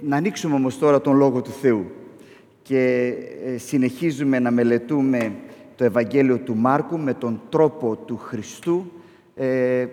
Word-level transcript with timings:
Να 0.00 0.16
ανοίξουμε 0.16 0.54
όμως 0.54 0.78
τώρα 0.78 1.00
τον 1.00 1.16
Λόγο 1.16 1.42
του 1.42 1.50
Θεού 1.50 1.84
και 2.62 3.14
ε, 3.44 3.58
συνεχίζουμε 3.58 4.38
να 4.38 4.50
μελετούμε 4.50 5.32
το 5.76 5.84
Ευαγγέλιο 5.84 6.38
του 6.38 6.56
Μάρκου 6.56 6.98
με 6.98 7.14
τον 7.14 7.40
τρόπο 7.48 7.96
του 7.96 8.16
Χριστού. 8.16 8.92
Ε, 9.34 9.86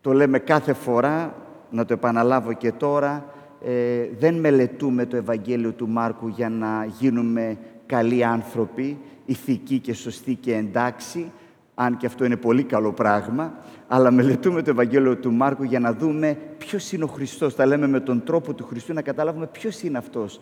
το 0.00 0.12
λέμε 0.12 0.38
κάθε 0.38 0.72
φορά, 0.72 1.34
να 1.70 1.84
το 1.84 1.92
επαναλάβω 1.92 2.52
και 2.52 2.72
τώρα, 2.72 3.24
ε, 3.64 4.08
δεν 4.18 4.34
μελετούμε 4.34 5.06
το 5.06 5.16
Ευαγγέλιο 5.16 5.72
του 5.72 5.88
Μάρκου 5.88 6.28
για 6.28 6.48
να 6.48 6.86
γίνουμε 6.98 7.58
καλοί 7.86 8.24
άνθρωποι, 8.24 8.98
ηθικοί 9.26 9.78
και 9.78 9.94
σωστοί 9.94 10.34
και 10.34 10.54
εντάξει, 10.54 11.30
αν 11.74 11.96
και 11.96 12.06
αυτό 12.06 12.24
είναι 12.24 12.36
πολύ 12.36 12.62
καλό 12.62 12.92
πράγμα, 12.92 13.54
αλλά 13.88 14.10
μελετούμε 14.10 14.62
το 14.62 14.70
Ευαγγέλιο 14.70 15.16
του 15.16 15.32
Μάρκου 15.32 15.62
για 15.62 15.80
να 15.80 15.92
δούμε 15.92 16.38
ποιος 16.58 16.92
είναι 16.92 17.04
ο 17.04 17.06
Χριστός. 17.06 17.54
Τα 17.54 17.66
λέμε 17.66 17.86
με 17.86 18.00
τον 18.00 18.22
τρόπο 18.24 18.54
του 18.54 18.64
Χριστού 18.64 18.92
να 18.92 19.02
καταλάβουμε 19.02 19.46
ποιος 19.46 19.82
είναι 19.82 19.98
αυτός. 19.98 20.40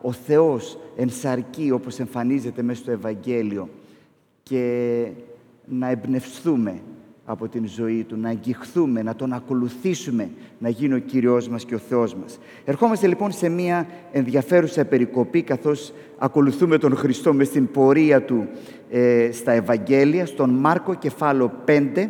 ο 0.00 0.12
Θεός 0.12 0.78
εν 0.96 1.10
σαρκή, 1.10 1.70
όπως 1.70 1.98
εμφανίζεται 1.98 2.62
μέσα 2.62 2.80
στο 2.80 2.90
Ευαγγέλιο 2.90 3.68
και 4.42 5.06
να 5.64 5.90
εμπνευστούμε 5.90 6.80
από 7.24 7.48
την 7.48 7.68
ζωή 7.68 8.04
Του, 8.04 8.16
να 8.16 8.28
αγγιχθούμε, 8.28 9.02
να 9.02 9.14
Τον 9.14 9.32
ακολουθήσουμε, 9.32 10.30
να 10.58 10.68
γίνει 10.68 10.94
ο 10.94 10.98
Κύριος 10.98 11.48
μας 11.48 11.64
και 11.64 11.74
ο 11.74 11.78
Θεός 11.78 12.14
μας. 12.14 12.38
Ερχόμαστε 12.64 13.06
λοιπόν 13.06 13.32
σε 13.32 13.48
μία 13.48 13.86
ενδιαφέρουσα 14.12 14.84
περικοπή, 14.84 15.42
καθώς 15.42 15.92
ακολουθούμε 16.18 16.78
τον 16.78 16.96
Χριστό 16.96 17.32
μες 17.32 17.46
στην 17.46 17.70
πορεία 17.70 18.22
Του 18.22 18.48
ε, 18.90 19.28
στα 19.32 19.52
Ευαγγέλια, 19.52 20.26
στον 20.26 20.50
Μάρκο 20.50 20.94
κεφάλαιο 20.94 21.52
5, 21.64 22.08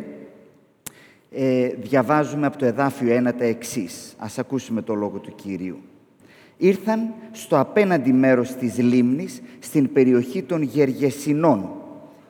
ε, 1.31 1.67
διαβάζουμε 1.67 2.45
από 2.45 2.57
το 2.57 2.65
εδάφιο 2.65 3.15
1 3.15 3.33
τα 3.37 3.43
εξής. 3.43 4.15
Ας 4.17 4.39
ακούσουμε 4.39 4.81
το 4.81 4.93
λόγο 4.93 5.17
του 5.17 5.35
Κυρίου. 5.35 5.77
Ήρθαν 6.57 7.13
στο 7.31 7.59
απέναντι 7.59 8.13
μέρος 8.13 8.55
της 8.55 8.77
λίμνης, 8.77 9.41
στην 9.59 9.93
περιοχή 9.93 10.43
των 10.43 10.61
Γεργεσινών 10.61 11.69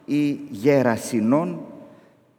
ή 0.06 0.40
Γερασινών 0.50 1.60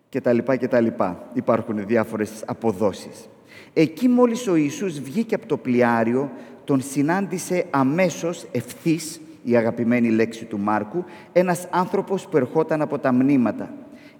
και 0.08 0.20
τα 0.20 0.32
λοιπά 0.32 0.56
και 0.56 0.68
τα 0.68 0.80
λοιπά. 0.80 1.28
Υπάρχουν 1.32 1.86
διάφορες 1.86 2.30
αποδόσεις. 2.46 3.28
Εκεί 3.72 4.08
μόλις 4.08 4.46
ο 4.46 4.56
Ιησούς 4.56 5.00
βγήκε 5.00 5.34
από 5.34 5.46
το 5.46 5.56
πλοιάριο, 5.56 6.30
τον 6.64 6.80
συνάντησε 6.80 7.64
αμέσως 7.70 8.46
ευθύς, 8.52 9.20
η 9.42 9.56
αγαπημένη 9.56 10.10
λέξη 10.10 10.44
του 10.44 10.58
Μάρκου, 10.58 11.04
ένας 11.32 11.68
άνθρωπος 11.70 12.28
που 12.28 12.36
ερχόταν 12.36 12.82
από 12.82 12.98
τα 12.98 13.12
μνήματα. 13.12 13.70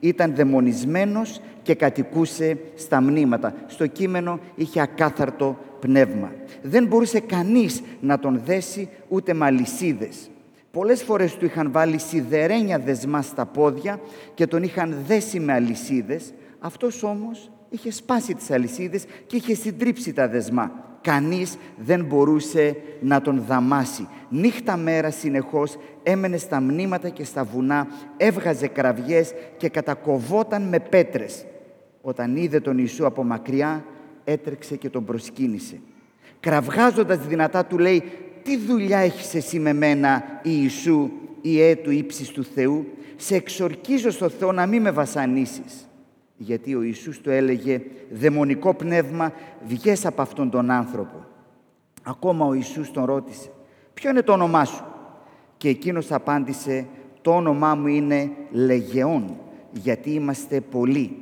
Ήταν 0.01 0.35
δαιμονισμένος 0.35 1.41
και 1.63 1.75
κατοικούσε 1.75 2.59
στα 2.75 3.01
μνήματα. 3.01 3.55
Στο 3.67 3.87
κείμενο 3.87 4.39
είχε 4.55 4.81
ακάθαρτο 4.81 5.59
πνεύμα. 5.81 6.33
Δεν 6.63 6.87
μπορούσε 6.87 7.21
κανείς 7.21 7.83
να 8.01 8.19
τον 8.19 8.41
δέσει 8.45 8.89
ούτε 9.09 9.33
με 9.33 9.45
αλυσίδες. 9.45 10.31
Πολλές 10.71 11.03
φορές 11.03 11.37
του 11.37 11.45
είχαν 11.45 11.73
βάλει 11.73 11.99
σιδερένια 11.99 12.79
δεσμά 12.79 13.23
στα 13.23 13.47
πόδια 13.47 14.01
και 14.35 14.47
τον 14.47 14.63
είχαν 14.63 14.97
δέσει 15.07 15.41
με 15.41 15.53
αλυσίδες. 15.53 16.35
Αυτός 16.59 17.03
όμως 17.03 17.51
είχε 17.69 17.91
σπάσει 17.91 18.35
τις 18.35 18.51
αλυσίδες 18.51 19.05
και 19.27 19.37
είχε 19.37 19.55
συντρίψει 19.55 20.13
τα 20.13 20.29
δεσμά. 20.29 20.88
Κανείς 21.09 21.57
δεν 21.77 22.05
μπορούσε 22.05 22.77
να 23.01 23.21
τον 23.21 23.43
δαμάσει. 23.47 24.09
Νύχτα 24.29 24.77
μέρα 24.77 25.11
συνεχώς 25.11 25.77
έμενε 26.03 26.37
στα 26.37 26.61
μνήματα 26.61 27.09
και 27.09 27.25
στα 27.25 27.45
βουνά, 27.45 27.87
έβγαζε 28.17 28.67
κραυγές 28.67 29.33
και 29.57 29.69
κατακοβόταν 29.69 30.63
με 30.63 30.79
πέτρες. 30.79 31.45
Όταν 32.01 32.37
είδε 32.37 32.61
τον 32.61 32.79
Ιησού 32.79 33.07
από 33.07 33.25
μακριά, 33.25 33.85
έτρεξε 34.25 34.77
και 34.77 34.89
τον 34.89 35.05
προσκύνησε. 35.05 35.81
Κραυγάζοντας 36.41 37.27
δυνατά 37.27 37.65
του 37.65 37.79
λέει 37.79 38.03
τι 38.43 38.57
δουλειά 38.57 38.99
έχεις 38.99 39.35
εσύ 39.35 39.59
με 39.59 39.73
μένα, 39.73 40.25
Ιησού, 40.43 41.11
Ιε 41.41 41.77
του 41.77 41.91
ύψης 41.91 42.29
του 42.29 42.45
Θεού, 42.45 42.87
σε 43.17 43.35
εξορκίζω 43.35 44.11
στο 44.11 44.29
Θεό 44.29 44.53
να 44.53 44.67
μην 44.67 44.83
με 44.83 44.91
βασανίσεις. 44.91 45.88
Γιατί 46.41 46.75
ο 46.75 46.83
Ιησούς 46.83 47.21
του 47.21 47.31
έλεγε, 47.31 47.81
δαιμονικό 48.11 48.75
πνεύμα, 48.75 49.33
βγες 49.67 50.07
από 50.07 50.23
αυτόν 50.23 50.51
τον 50.51 50.71
άνθρωπο. 50.71 51.25
Ακόμα 52.03 52.47
ο 52.47 52.55
Ιησούς 52.55 52.91
τον 52.91 53.05
ρώτησε, 53.05 53.51
ποιο 53.95 54.11
είναι 54.11 54.23
το 54.23 54.33
όνομά 54.33 54.65
σου; 54.65 54.85
Και 55.57 55.69
εκείνος 55.69 56.13
απάντησε, 56.13 56.87
το 57.23 57.35
όνομά 57.35 57.75
μου 57.75 57.87
είναι 57.87 58.31
Λεγεών, 58.51 59.37
γιατί 59.73 60.11
είμαστε 60.11 60.61
πολλοί. 60.61 61.17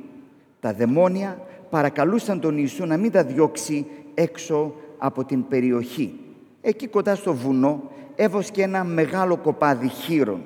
Τα 0.59 0.73
δαιμόνια 0.73 1.41
παρακαλούσαν 1.69 2.39
τον 2.39 2.57
Ιησού 2.57 2.85
να 2.85 2.97
μην 2.97 3.11
τα 3.11 3.23
διώξει 3.23 3.85
έξω 4.13 4.73
από 4.97 5.23
την 5.23 5.47
περιοχή. 5.47 6.19
Εκεί 6.61 6.87
κοντά 6.87 7.15
στο 7.15 7.33
βουνό 7.33 7.91
έβοσκε 8.15 8.61
ένα 8.61 8.83
μεγάλο 8.83 9.37
κοπάδι 9.37 9.87
χείρων. 9.87 10.41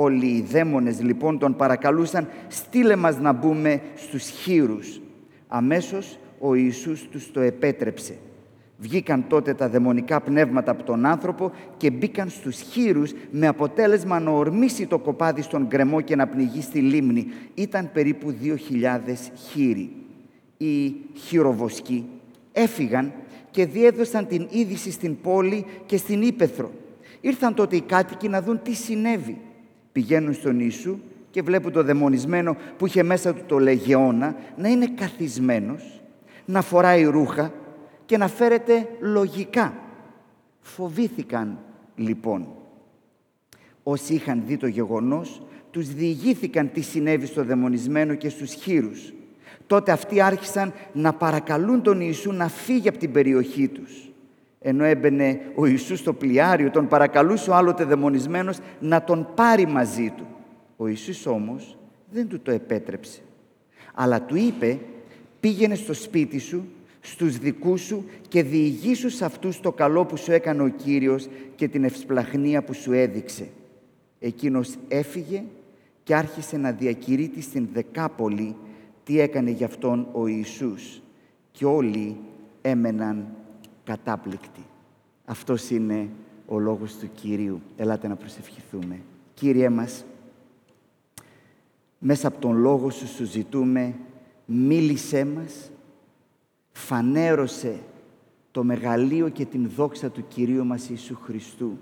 Όλοι 0.00 0.26
οι 0.26 0.40
δαίμονες 0.40 1.02
λοιπόν 1.02 1.38
τον 1.38 1.56
παρακαλούσαν 1.56 2.28
«Στείλε 2.48 2.96
μας 2.96 3.18
να 3.18 3.32
μπούμε 3.32 3.80
στους 3.94 4.28
χείρους». 4.28 5.00
Αμέσως 5.48 6.18
ο 6.38 6.54
Ιησούς 6.54 7.08
τους 7.10 7.30
το 7.32 7.40
επέτρεψε. 7.40 8.16
Βγήκαν 8.78 9.24
τότε 9.28 9.54
τα 9.54 9.68
δαιμονικά 9.68 10.20
πνεύματα 10.20 10.70
από 10.70 10.82
τον 10.82 11.06
άνθρωπο 11.06 11.52
και 11.76 11.90
μπήκαν 11.90 12.28
στους 12.28 12.60
χείρους 12.60 13.12
με 13.30 13.46
αποτέλεσμα 13.46 14.20
να 14.20 14.30
ορμήσει 14.30 14.86
το 14.86 14.98
κοπάδι 14.98 15.42
στον 15.42 15.66
γκρεμό 15.66 16.00
και 16.00 16.16
να 16.16 16.26
πνιγεί 16.26 16.62
στη 16.62 16.78
λίμνη. 16.78 17.26
Ήταν 17.54 17.90
περίπου 17.92 18.34
2.000 18.42 18.54
χείροι. 19.50 19.90
Οι 20.56 20.94
χειροβοσκοί 21.14 22.06
έφυγαν 22.52 23.12
και 23.50 23.66
διέδωσαν 23.66 24.26
την 24.26 24.46
είδηση 24.50 24.90
στην 24.90 25.20
πόλη 25.20 25.64
και 25.86 25.96
στην 25.96 26.22
Ήπεθρο. 26.22 26.70
Ήρθαν 27.20 27.54
τότε 27.54 27.76
οι 27.76 27.80
κάτοικοι 27.80 28.28
να 28.28 28.42
δουν 28.42 28.62
τι 28.62 28.74
συνέβη. 28.74 29.36
Πηγαίνουν 29.92 30.34
στον 30.34 30.60
Ιησού 30.60 30.98
και 31.30 31.42
βλέπουν 31.42 31.72
το 31.72 31.82
δαιμονισμένο 31.82 32.56
που 32.78 32.86
είχε 32.86 33.02
μέσα 33.02 33.34
του 33.34 33.42
το 33.46 33.58
λεγεώνα 33.58 34.36
να 34.56 34.68
είναι 34.68 34.86
καθισμένος, 34.86 36.00
να 36.44 36.62
φοράει 36.62 37.04
ρούχα 37.04 37.52
και 38.06 38.16
να 38.16 38.28
φέρεται 38.28 38.88
λογικά. 39.00 39.74
Φοβήθηκαν 40.60 41.58
λοιπόν. 41.96 42.48
Όσοι 43.82 44.14
είχαν 44.14 44.42
δει 44.46 44.56
το 44.56 44.66
γεγονός, 44.66 45.42
τους 45.70 45.88
διηγήθηκαν 45.88 46.72
τι 46.72 46.80
συνέβη 46.80 47.26
στο 47.26 47.44
δαιμονισμένο 47.44 48.14
και 48.14 48.28
στους 48.28 48.52
χείρους 48.52 49.12
τότε 49.68 49.92
αυτοί 49.92 50.20
άρχισαν 50.20 50.72
να 50.92 51.12
παρακαλούν 51.12 51.82
τον 51.82 52.00
Ιησού 52.00 52.32
να 52.32 52.48
φύγει 52.48 52.88
από 52.88 52.98
την 52.98 53.12
περιοχή 53.12 53.68
τους. 53.68 54.07
Ενώ 54.68 54.84
έμπαινε 54.84 55.40
ο 55.54 55.66
Ιησούς 55.66 55.98
στο 55.98 56.12
πλοιάριο, 56.12 56.70
τον 56.70 56.88
παρακαλούσε 56.88 57.50
ο 57.50 57.54
άλλοτε 57.54 57.84
δαιμονισμένος 57.84 58.58
να 58.80 59.02
τον 59.04 59.28
πάρει 59.34 59.66
μαζί 59.66 60.12
του. 60.16 60.26
Ο 60.76 60.86
Ιησούς 60.86 61.26
όμως 61.26 61.78
δεν 62.10 62.28
του 62.28 62.40
το 62.40 62.50
επέτρεψε. 62.50 63.20
Αλλά 63.94 64.22
του 64.22 64.36
είπε, 64.36 64.78
πήγαινε 65.40 65.74
στο 65.74 65.94
σπίτι 65.94 66.38
σου, 66.38 66.64
στους 67.00 67.38
δικούς 67.38 67.80
σου 67.80 68.04
και 68.28 68.42
διηγήσου 68.42 69.10
σε 69.10 69.24
αυτούς 69.24 69.60
το 69.60 69.72
καλό 69.72 70.04
που 70.04 70.16
σου 70.16 70.32
έκανε 70.32 70.62
ο 70.62 70.68
Κύριος 70.68 71.28
και 71.54 71.68
την 71.68 71.84
ευσπλαχνία 71.84 72.62
που 72.62 72.74
σου 72.74 72.92
έδειξε. 72.92 73.48
Εκείνος 74.18 74.74
έφυγε 74.88 75.42
και 76.02 76.14
άρχισε 76.14 76.56
να 76.56 76.72
διακηρύττει 76.72 77.40
στην 77.40 77.68
Δεκάπολη 77.72 78.56
τι 79.04 79.20
έκανε 79.20 79.50
γι' 79.50 79.64
αυτόν 79.64 80.08
ο 80.12 80.26
Ιησούς 80.26 81.02
και 81.52 81.64
όλοι 81.64 82.16
έμεναν 82.62 83.26
κατάπληκτοι. 83.88 84.64
Αυτός 85.24 85.70
είναι 85.70 86.08
ο 86.46 86.58
λόγος 86.58 86.96
του 86.96 87.10
Κυρίου. 87.14 87.60
Ελάτε 87.76 88.08
να 88.08 88.16
προσευχηθούμε. 88.16 89.00
Κύριε 89.34 89.68
μας, 89.68 90.04
μέσα 91.98 92.28
από 92.28 92.38
τον 92.38 92.56
Λόγο 92.56 92.90
Σου 92.90 93.06
σου 93.06 93.24
ζητούμε, 93.24 93.94
μίλησέ 94.46 95.24
μας, 95.24 95.70
φανέρωσε 96.72 97.80
το 98.50 98.64
μεγαλείο 98.64 99.28
και 99.28 99.44
την 99.44 99.70
δόξα 99.76 100.10
του 100.10 100.24
Κυρίου 100.28 100.64
μας 100.64 100.88
Ιησού 100.88 101.14
Χριστού. 101.14 101.78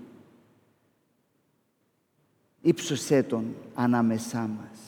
Ήψωσέ 2.61 3.23
Τον 3.23 3.55
ανάμεσά 3.75 4.39
μας 4.39 4.79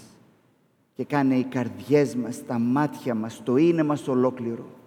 και 0.96 1.04
κάνε 1.04 1.36
οι 1.36 1.44
καρδιές 1.44 2.16
μας, 2.16 2.46
τα 2.46 2.60
μάτια 2.60 3.16
μας, 3.16 3.44
το 3.44 3.58
είναι 3.58 3.84
μας 3.84 4.08
ολόκληρο 4.08 4.79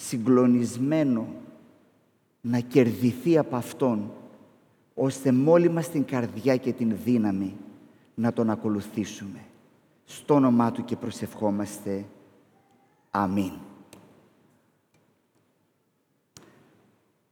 συγκλονισμένο 0.00 1.26
να 2.40 2.58
κερδιθεί 2.60 3.38
από 3.38 3.56
Αυτόν 3.56 4.10
ώστε 4.94 5.32
μόλι 5.32 5.68
μας 5.70 5.88
την 5.88 6.04
καρδιά 6.04 6.56
και 6.56 6.72
την 6.72 6.96
δύναμη 7.04 7.56
να 8.14 8.32
Τον 8.32 8.50
ακολουθήσουμε. 8.50 9.38
Στο 10.04 10.34
όνομά 10.34 10.72
Του 10.72 10.84
και 10.84 10.96
προσευχόμαστε. 10.96 12.04
Αμήν. 13.10 13.52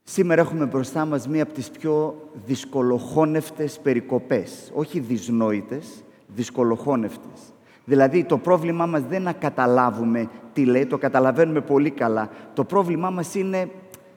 Σήμερα 0.03 0.41
έχουμε 0.41 0.67
μπροστά 0.67 1.05
μας 1.05 1.29
μία 1.29 1.43
από 1.43 1.53
τις 1.53 1.71
πιο 1.71 2.23
δυσκολοχώνευτες 2.47 3.79
περικοπές. 3.79 4.71
Όχι 4.75 5.01
δυσνόητες, 5.01 6.05
δυσκολοχώνευτες. 6.27 7.41
Δηλαδή 7.89 8.25
το 8.25 8.39
πρόβλημά 8.39 8.87
μας 8.87 9.01
δεν 9.01 9.21
είναι 9.21 9.25
να 9.25 9.33
καταλάβουμε 9.33 10.29
τι 10.53 10.65
λέει, 10.65 10.87
το 10.87 10.99
καταλαβαίνουμε 10.99 11.61
πολύ 11.61 11.91
καλά. 11.91 12.29
Το 12.55 12.65
πρόβλημά 12.65 13.11
μας 13.11 13.35
είναι 13.35 13.69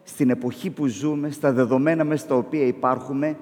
στην 0.03 0.29
εποχή 0.29 0.69
που 0.69 0.87
ζούμε, 0.87 1.29
στα 1.29 1.51
δεδομένα 1.51 2.03
μέσα 2.03 2.23
στα 2.23 2.35
οποία 2.35 2.65
υπάρχουμε, 2.65 3.37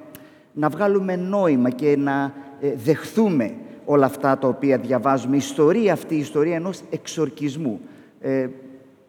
να 0.53 0.69
βγάλουμε 0.69 1.15
νόημα 1.15 1.69
και 1.69 1.97
να 1.97 2.33
ε, 2.62 2.74
δεχθούμε 2.75 3.53
όλα 3.85 4.06
αυτά 4.06 4.38
τα 4.38 4.47
οποία 4.47 4.77
διαβάζουμε. 4.77 5.35
Η 5.35 5.38
ιστορία 5.38 5.94
αυτή, 5.94 6.15
η 6.15 6.19
ιστορία 6.19 6.56
ενός 6.56 6.81
εξορκισμού. 6.89 7.80
Ε, 8.21 8.47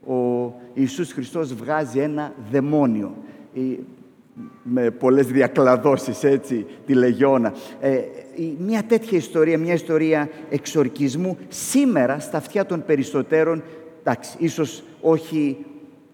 ο 0.07 0.53
Ιησούς 0.75 1.13
Χριστός 1.13 1.55
βγάζει 1.55 1.99
ένα 1.99 2.33
δαιμόνιο 2.51 3.15
με 4.63 4.91
πολλές 4.91 5.27
διακλαδώσεις, 5.27 6.25
έτσι, 6.25 6.67
τη 6.87 6.95
Λεγιώνα. 6.95 7.53
Ε, 7.81 8.01
μια 8.59 8.83
τέτοια 8.83 9.19
ιστορία, 9.19 9.59
μια 9.59 9.75
ιστορία 9.75 10.29
εξορκισμού, 10.51 11.39
σήμερα 11.49 12.19
στα 12.19 12.37
αυτιά 12.37 12.67
των 12.67 12.85
περισσότερων, 12.87 13.63
εντάξει, 14.01 14.37
ίσως 14.39 14.83
όχι 15.01 15.57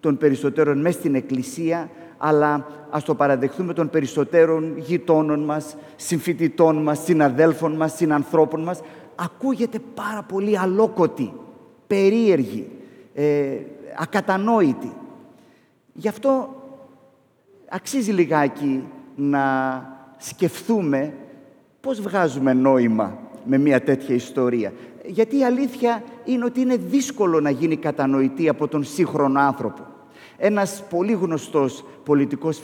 των 0.00 0.16
περισσότερων 0.18 0.80
μέσα 0.80 0.98
στην 0.98 1.14
Εκκλησία, 1.14 1.90
αλλά 2.18 2.66
ας 2.90 3.04
το 3.04 3.14
παραδεχθούμε 3.14 3.72
των 3.72 3.90
περισσότερων 3.90 4.78
γειτόνων 4.78 5.44
μας, 5.44 5.76
συμφοιτητών 5.96 6.82
μας, 6.82 7.02
συναδέλφων 7.04 7.72
μας, 7.72 7.96
συνανθρώπων 7.96 8.62
μας, 8.62 8.80
ακούγεται 9.14 9.78
πάρα 9.94 10.22
πολύ 10.22 10.58
αλόκοτη, 10.58 11.32
περίεργη, 11.86 12.68
ε, 13.14 13.56
ακατανόητη. 13.98 14.92
Γι' 15.92 16.08
αυτό 16.08 16.48
αξίζει 17.74 18.12
λιγάκι 18.12 18.84
να 19.16 19.42
σκεφτούμε 20.16 21.14
πώς 21.80 22.00
βγάζουμε 22.00 22.52
νόημα 22.52 23.18
με 23.44 23.58
μια 23.58 23.82
τέτοια 23.82 24.14
ιστορία. 24.14 24.72
Γιατί 25.06 25.38
η 25.38 25.44
αλήθεια 25.44 26.02
είναι 26.24 26.44
ότι 26.44 26.60
είναι 26.60 26.76
δύσκολο 26.76 27.40
να 27.40 27.50
γίνει 27.50 27.76
κατανοητή 27.76 28.48
από 28.48 28.68
τον 28.68 28.84
σύγχρονο 28.84 29.40
άνθρωπο. 29.40 29.86
Ένας 30.36 30.82
πολύ 30.90 31.12
γνωστός 31.12 31.84
πολιτικός 32.04 32.60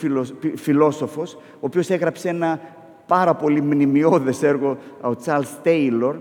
φιλόσοφος, 0.55 1.35
ο 1.35 1.59
οποίος 1.61 1.91
έγραψε 1.91 2.29
ένα 2.29 2.61
πάρα 3.07 3.35
πολύ 3.35 3.61
μνημειώδες 3.63 4.43
έργο, 4.43 4.79
ο 5.03 5.11
Charles 5.25 5.65
Taylor, 5.67 6.15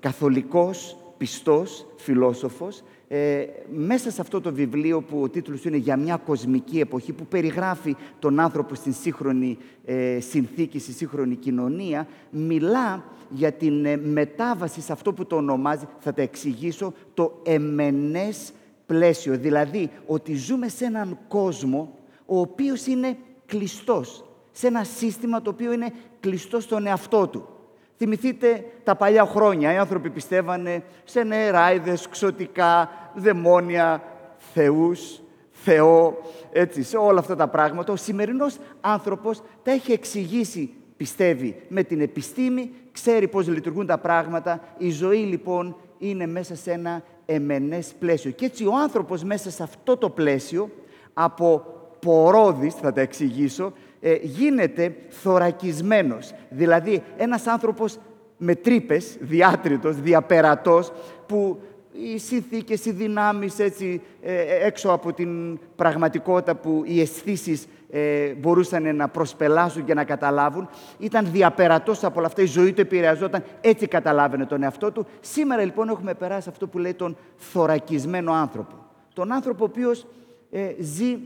καθολικός, 0.00 0.96
πιστός 1.16 1.86
φιλόσοφος, 1.96 2.82
ε, 3.08 3.46
μέσα 3.74 4.10
σε 4.10 4.20
αυτό 4.20 4.40
το 4.40 4.52
βιβλίο 4.52 5.02
που 5.02 5.22
ο 5.22 5.28
τίτλος 5.28 5.64
είναι 5.64 5.76
«Για 5.76 5.96
μια 5.96 6.16
κοσμική 6.16 6.80
εποχή» 6.80 7.12
που 7.12 7.26
περιγράφει 7.26 7.96
τον 8.18 8.40
άνθρωπο 8.40 8.74
στην 8.74 8.92
σύγχρονη 8.92 9.58
ε, 9.84 10.18
συνθήκη, 10.20 10.78
στη 10.78 10.92
σύγχρονη 10.92 11.34
κοινωνία, 11.34 12.06
μιλά 12.30 13.04
για 13.30 13.52
την 13.52 13.84
ε, 13.84 13.96
μετάβαση 13.96 14.80
σε 14.80 14.92
αυτό 14.92 15.12
που 15.12 15.26
το 15.26 15.36
ονομάζει, 15.36 15.84
θα 15.98 16.12
τα 16.12 16.22
εξηγήσω, 16.22 16.92
το 17.14 17.40
εμενές 17.42 18.52
πλαίσιο. 18.86 19.36
Δηλαδή, 19.36 19.90
ότι 20.06 20.34
ζούμε 20.34 20.68
σε 20.68 20.84
έναν 20.84 21.18
κόσμο 21.28 21.98
ο 22.26 22.38
οποίος 22.40 22.86
είναι 22.86 23.16
κλειστός, 23.46 24.24
σε 24.52 24.66
ένα 24.66 24.84
σύστημα 24.84 25.42
το 25.42 25.50
οποίο 25.50 25.72
είναι 25.72 25.92
κλειστό 26.20 26.60
στον 26.60 26.86
εαυτό 26.86 27.26
του. 27.26 27.48
Θυμηθείτε 27.96 28.64
τα 28.84 28.94
παλιά 28.94 29.24
χρόνια. 29.24 29.72
Οι 29.72 29.76
άνθρωποι 29.76 30.10
πιστεύανε 30.10 30.82
σε 31.04 31.22
νεράιδες, 31.22 32.08
ξωτικά, 32.08 32.90
δαιμόνια, 33.14 34.02
θεούς, 34.38 35.20
Θεό, 35.50 36.18
έτσι, 36.52 36.82
σε 36.82 36.96
όλα 36.96 37.18
αυτά 37.18 37.36
τα 37.36 37.48
πράγματα. 37.48 37.92
Ο 37.92 37.96
σημερινός 37.96 38.56
άνθρωπος 38.80 39.42
τα 39.62 39.70
έχει 39.70 39.92
εξηγήσει, 39.92 40.74
πιστεύει, 40.96 41.62
με 41.68 41.82
την 41.82 42.00
επιστήμη, 42.00 42.70
ξέρει 42.92 43.28
πώς 43.28 43.48
λειτουργούν 43.48 43.86
τα 43.86 43.98
πράγματα. 43.98 44.60
Η 44.78 44.90
ζωή, 44.90 45.18
λοιπόν, 45.18 45.76
είναι 45.98 46.26
μέσα 46.26 46.56
σε 46.56 46.72
ένα 46.72 47.02
εμενές 47.26 47.94
πλαίσιο. 47.98 48.30
Και 48.30 48.44
έτσι 48.44 48.66
ο 48.66 48.78
άνθρωπος 48.82 49.24
μέσα 49.24 49.50
σε 49.50 49.62
αυτό 49.62 49.96
το 49.96 50.10
πλαίσιο, 50.10 50.70
από 51.14 51.64
πορόδης, 52.00 52.74
θα 52.74 52.92
τα 52.92 53.00
εξηγήσω, 53.00 53.72
ε, 54.00 54.14
γίνεται 54.22 54.94
θωρακισμένος. 55.08 56.34
Δηλαδή, 56.50 57.02
ένας 57.16 57.46
άνθρωπος 57.46 57.98
με 58.36 58.54
τρύπες, 58.54 59.16
διάτριτος, 59.20 60.00
διαπερατός, 60.00 60.92
που 61.26 61.60
οι 61.92 62.18
συνθήκες, 62.18 62.84
οι 62.84 62.90
δυνάμεις 62.90 63.58
έτσι, 63.58 64.02
ε, 64.22 64.66
έξω 64.66 64.90
από 64.90 65.12
την 65.12 65.58
πραγματικότητα 65.76 66.54
που 66.54 66.82
οι 66.86 67.00
αισθήσεις 67.00 67.66
ε, 67.90 68.34
μπορούσαν 68.34 68.96
να 68.96 69.08
προσπελάσουν 69.08 69.84
και 69.84 69.94
να 69.94 70.04
καταλάβουν. 70.04 70.68
Ήταν 70.98 71.28
διαπερατός 71.32 72.04
από 72.04 72.18
όλα 72.18 72.26
αυτά, 72.26 72.42
η 72.42 72.46
ζωή 72.46 72.72
του 72.72 72.80
επηρεαζόταν, 72.80 73.44
έτσι 73.60 73.86
καταλάβαινε 73.86 74.46
τον 74.46 74.62
εαυτό 74.62 74.92
του. 74.92 75.06
Σήμερα 75.20 75.64
λοιπόν 75.64 75.88
έχουμε 75.88 76.14
περάσει 76.14 76.48
αυτό 76.48 76.66
που 76.66 76.78
λέει 76.78 76.94
τον 76.94 77.16
θωρακισμένο 77.36 78.32
άνθρωπο. 78.32 78.74
Τον 79.12 79.32
άνθρωπο 79.32 79.64
ο 79.64 79.66
οποίος 79.70 80.06
ε, 80.50 80.74
ζει 80.78 81.18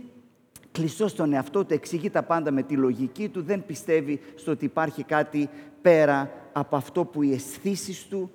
κλειστό 0.73 1.09
στον 1.09 1.33
εαυτό 1.33 1.65
του, 1.65 1.75
εξηγεί 1.75 2.11
τα 2.11 2.23
πάντα 2.23 2.51
με 2.51 2.63
τη 2.63 2.75
λογική 2.77 3.29
του, 3.29 3.43
δεν 3.43 3.67
πιστεύει 3.67 4.21
στο 4.35 4.51
ότι 4.51 4.65
υπάρχει 4.65 5.03
κάτι 5.03 5.49
πέρα 5.83 6.31
από 6.53 6.77
αυτό 6.77 7.05
που 7.05 7.23
οι 7.23 7.33
αισθήσεις 7.33 8.07
του 8.07 8.31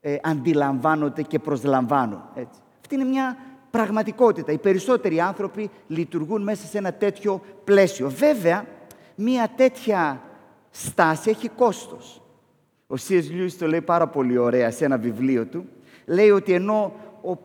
ε, 0.00 0.16
αντιλαμβάνονται 0.22 1.22
και 1.22 1.38
προσλαμβάνουν. 1.38 2.22
Έτσι. 2.34 2.60
Αυτή 2.80 2.94
είναι 2.94 3.04
μια 3.04 3.36
πραγματικότητα. 3.70 4.52
Οι 4.52 4.58
περισσότεροι 4.58 5.20
άνθρωποι 5.20 5.70
λειτουργούν 5.86 6.42
μέσα 6.42 6.66
σε 6.66 6.78
ένα 6.78 6.92
τέτοιο 6.92 7.40
πλαίσιο. 7.64 8.10
Βέβαια, 8.10 8.64
μια 9.14 9.50
τέτοια 9.56 10.20
στάση 10.70 11.30
έχει 11.30 11.48
κόστος. 11.48 12.22
Ο 12.86 12.94
C.S. 13.08 13.22
Lewis 13.22 13.52
το 13.58 13.66
λέει 13.66 13.80
πάρα 13.80 14.06
πολύ 14.06 14.38
ωραία 14.38 14.70
σε 14.70 14.84
ένα 14.84 14.98
βιβλίο 14.98 15.46
του. 15.46 15.64
Λέει 16.06 16.30
ότι 16.30 16.52
ενώ 16.52 16.92
ο 17.22 17.36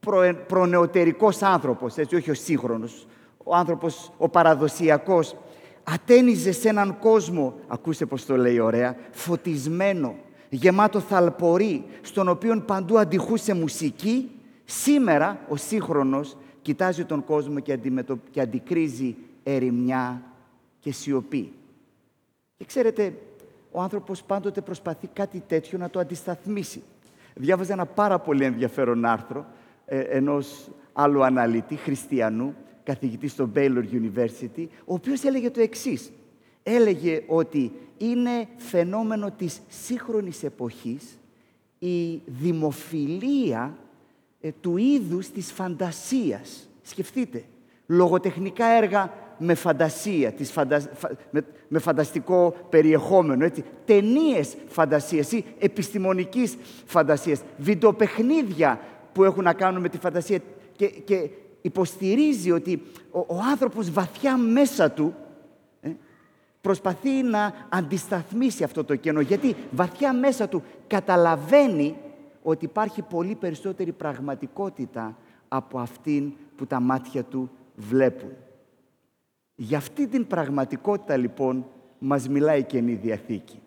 προ, 0.00 0.34
προνεωτερικός 0.46 1.42
άνθρωπος, 1.42 1.96
έτσι, 1.96 2.16
όχι 2.16 2.30
ο 2.30 2.34
σύγχρονος, 2.34 3.06
ο 3.44 3.54
άνθρωπος, 3.54 4.12
ο 4.18 4.28
παραδοσιακός, 4.28 5.36
ατένιζε 5.84 6.52
σε 6.52 6.68
έναν 6.68 6.98
κόσμο, 6.98 7.54
ακούσε 7.68 8.06
πως 8.06 8.26
το 8.26 8.36
λέει 8.36 8.58
ωραία, 8.58 8.96
φωτισμένο, 9.10 10.14
γεμάτο 10.48 11.00
θαλπορή, 11.00 11.84
στον 12.02 12.28
οποίο 12.28 12.60
παντού 12.66 12.98
αντιχούσε 12.98 13.54
μουσική, 13.54 14.30
σήμερα 14.64 15.38
ο 15.48 15.56
σύγχρονος 15.56 16.36
κοιτάζει 16.62 17.04
τον 17.04 17.24
κόσμο 17.24 17.60
και, 17.60 17.72
αντιμετω... 17.72 18.18
και 18.30 18.40
αντικρίζει 18.40 19.16
ερημιά 19.42 20.22
και 20.78 20.92
σιωπή. 20.92 21.52
Και 22.56 22.64
ξέρετε, 22.64 23.14
ο 23.70 23.80
άνθρωπος 23.80 24.22
πάντοτε 24.22 24.60
προσπαθεί 24.60 25.06
κάτι 25.06 25.42
τέτοιο 25.46 25.78
να 25.78 25.90
το 25.90 25.98
αντισταθμίσει. 25.98 26.82
Διάβαζα 27.34 27.72
ένα 27.72 27.86
πάρα 27.86 28.18
πολύ 28.18 28.44
ενδιαφέρον 28.44 29.04
άρθρο 29.04 29.46
ε, 29.86 30.00
ενός 30.00 30.68
άλλου 30.92 31.24
αναλυτή, 31.24 31.76
χριστιανού, 31.76 32.54
καθηγητής 32.84 33.32
στο 33.32 33.50
Baylor 33.54 33.84
University, 33.92 34.66
ο 34.84 34.94
οποίος 34.94 35.22
έλεγε 35.22 35.50
το 35.50 35.60
εξής. 35.60 36.12
Έλεγε 36.62 37.22
ότι 37.26 37.72
είναι 37.98 38.48
φαινόμενο 38.56 39.30
της 39.30 39.60
σύγχρονης 39.68 40.42
εποχής 40.42 41.18
η 41.78 42.20
δημοφιλία 42.26 43.78
ε, 44.40 44.50
του 44.60 44.76
είδους 44.76 45.28
της 45.28 45.52
φαντασίας. 45.52 46.68
Σκεφτείτε, 46.82 47.44
λογοτεχνικά 47.86 48.66
έργα 48.66 49.12
με 49.38 49.54
φαντασία, 49.54 50.32
της 50.32 50.54
με... 51.68 51.78
φανταστικό 51.78 52.54
περιεχόμενο, 52.70 53.44
έτσι. 53.44 53.64
ταινίες 53.84 54.56
φαντασίας 54.66 55.32
ή 55.32 55.44
επιστημονικής 55.58 56.56
φαντασίας, 56.84 57.42
βιντεοπαιχνίδια 57.56 58.80
που 59.12 59.24
έχουν 59.24 59.44
να 59.44 59.52
κάνουν 59.52 59.80
με 59.80 59.88
τη 59.88 59.98
φαντασία 59.98 60.38
και, 60.76 60.86
και 60.86 61.28
υποστηρίζει 61.62 62.50
ότι 62.50 62.82
ο, 63.10 63.18
ο 63.18 63.38
άνθρωπος 63.50 63.90
βαθιά 63.90 64.36
μέσα 64.36 64.90
του 64.90 65.14
ε, 65.80 65.90
προσπαθεί 66.60 67.22
να 67.22 67.66
αντισταθμίσει 67.68 68.64
αυτό 68.64 68.84
το 68.84 68.96
κενό. 68.96 69.20
Γιατί 69.20 69.56
βαθιά 69.70 70.12
μέσα 70.12 70.48
του 70.48 70.62
καταλαβαίνει 70.86 71.96
ότι 72.42 72.64
υπάρχει 72.64 73.02
πολύ 73.02 73.34
περισσότερη 73.34 73.92
πραγματικότητα 73.92 75.16
από 75.48 75.78
αυτήν 75.78 76.32
που 76.56 76.66
τα 76.66 76.80
μάτια 76.80 77.22
του 77.22 77.50
βλέπουν. 77.76 78.32
Για 79.54 79.78
αυτή 79.78 80.06
την 80.06 80.26
πραγματικότητα 80.26 81.16
λοιπόν 81.16 81.66
μας 81.98 82.28
μιλάει 82.28 82.58
η 82.58 82.64
Καινή 82.64 82.94
Διαθήκη 82.94 83.61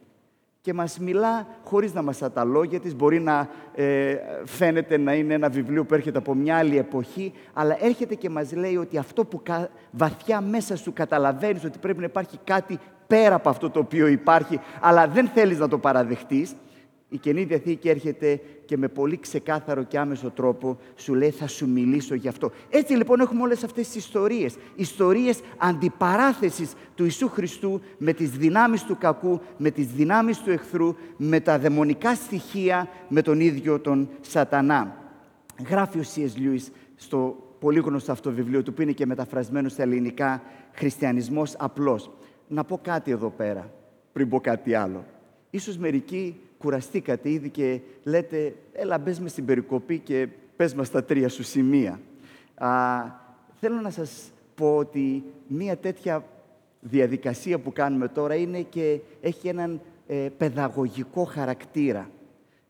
και 0.65 0.73
μας 0.73 0.99
μιλά 0.99 1.47
χωρίς 1.63 1.93
να 1.93 2.01
μας 2.01 2.21
τα 2.33 2.43
λόγια 2.43 2.79
της. 2.79 2.95
Μπορεί 2.95 3.19
να 3.19 3.49
ε, 3.75 4.15
φαίνεται 4.45 4.97
να 4.97 5.13
είναι 5.13 5.33
ένα 5.33 5.49
βιβλίο 5.49 5.85
που 5.85 5.93
έρχεται 5.93 6.17
από 6.17 6.33
μια 6.33 6.57
άλλη 6.57 6.77
εποχή, 6.77 7.33
αλλά 7.53 7.77
έρχεται 7.83 8.15
και 8.15 8.29
μας 8.29 8.53
λέει 8.53 8.77
ότι 8.77 8.97
αυτό 8.97 9.25
που 9.25 9.41
βαθιά 9.91 10.41
μέσα 10.41 10.75
σου 10.77 10.93
καταλαβαίνεις 10.93 11.63
ότι 11.63 11.77
πρέπει 11.77 11.99
να 11.99 12.05
υπάρχει 12.05 12.39
κάτι 12.43 12.79
πέρα 13.07 13.35
από 13.35 13.49
αυτό 13.49 13.69
το 13.69 13.79
οποίο 13.79 14.07
υπάρχει, 14.07 14.59
αλλά 14.79 15.07
δεν 15.07 15.27
θέλεις 15.27 15.59
να 15.59 15.67
το 15.67 15.77
παραδεχτείς, 15.77 16.55
η 17.15 17.17
Καινή 17.17 17.43
Διαθήκη 17.43 17.89
έρχεται 17.89 18.41
και 18.65 18.77
με 18.77 18.87
πολύ 18.87 19.17
ξεκάθαρο 19.17 19.83
και 19.83 19.97
άμεσο 19.97 20.29
τρόπο 20.29 20.77
σου 20.95 21.13
λέει 21.13 21.29
θα 21.29 21.47
σου 21.47 21.69
μιλήσω 21.69 22.15
γι' 22.15 22.27
αυτό. 22.27 22.51
Έτσι 22.69 22.93
λοιπόν 22.93 23.19
έχουμε 23.19 23.41
όλες 23.41 23.63
αυτές 23.63 23.87
τις 23.87 23.95
ιστορίες. 23.95 24.55
Ιστορίες 24.75 25.39
αντιπαράθεσης 25.57 26.73
του 26.95 27.03
Ιησού 27.03 27.27
Χριστού 27.27 27.81
με 27.97 28.13
τις 28.13 28.29
δυνάμεις 28.29 28.83
του 28.83 28.97
κακού, 28.97 29.41
με 29.57 29.71
τις 29.71 29.87
δυνάμεις 29.87 30.41
του 30.41 30.51
εχθρού, 30.51 30.95
με 31.17 31.39
τα 31.39 31.59
δαιμονικά 31.59 32.15
στοιχεία, 32.15 32.87
με 33.07 33.21
τον 33.21 33.39
ίδιο 33.39 33.79
τον 33.79 34.09
σατανά. 34.21 35.03
Γράφει 35.69 35.99
ο 35.99 36.03
C.S. 36.15 36.39
Lewis 36.39 36.71
στο 36.95 37.35
πολύ 37.59 37.79
γνωστό 37.79 38.11
αυτό 38.11 38.29
το 38.29 38.35
βιβλίο 38.35 38.63
του, 38.63 38.73
που 38.73 38.81
είναι 38.81 38.91
και 38.91 39.05
μεταφρασμένο 39.05 39.69
στα 39.69 39.81
ελληνικά 39.81 40.41
«Χριστιανισμός 40.71 41.55
απλός». 41.57 42.11
Να 42.47 42.63
πω 42.63 42.79
κάτι 42.83 43.11
εδώ 43.11 43.29
πέρα, 43.29 43.71
πριν 44.13 44.29
πω 44.29 44.39
κάτι 44.39 44.73
άλλο. 44.73 45.05
Ίσως 45.49 45.77
μερικοί 45.77 46.39
κουραστήκατε 46.65 47.29
ήδη 47.29 47.49
και 47.49 47.79
λέτε 48.03 48.55
«Έλα, 48.73 48.97
μπες 48.97 49.19
μες 49.19 49.31
στην 49.31 49.45
περικοπή 49.45 49.99
και 49.99 50.27
πες 50.55 50.73
μας 50.73 50.89
τα 50.89 51.03
τρία 51.03 51.29
σου 51.29 51.43
σημεία». 51.43 51.99
Α, 52.55 52.69
θέλω 53.59 53.81
να 53.81 53.89
σας 53.89 54.31
πω 54.55 54.75
ότι 54.75 55.23
μία 55.47 55.77
τέτοια 55.77 56.25
διαδικασία 56.79 57.59
που 57.59 57.73
κάνουμε 57.73 58.07
τώρα 58.07 58.35
είναι 58.35 58.61
και 58.61 58.99
έχει 59.21 59.47
έναν 59.47 59.81
ε, 60.07 60.27
παιδαγωγικό 60.37 61.23
χαρακτήρα. 61.23 62.09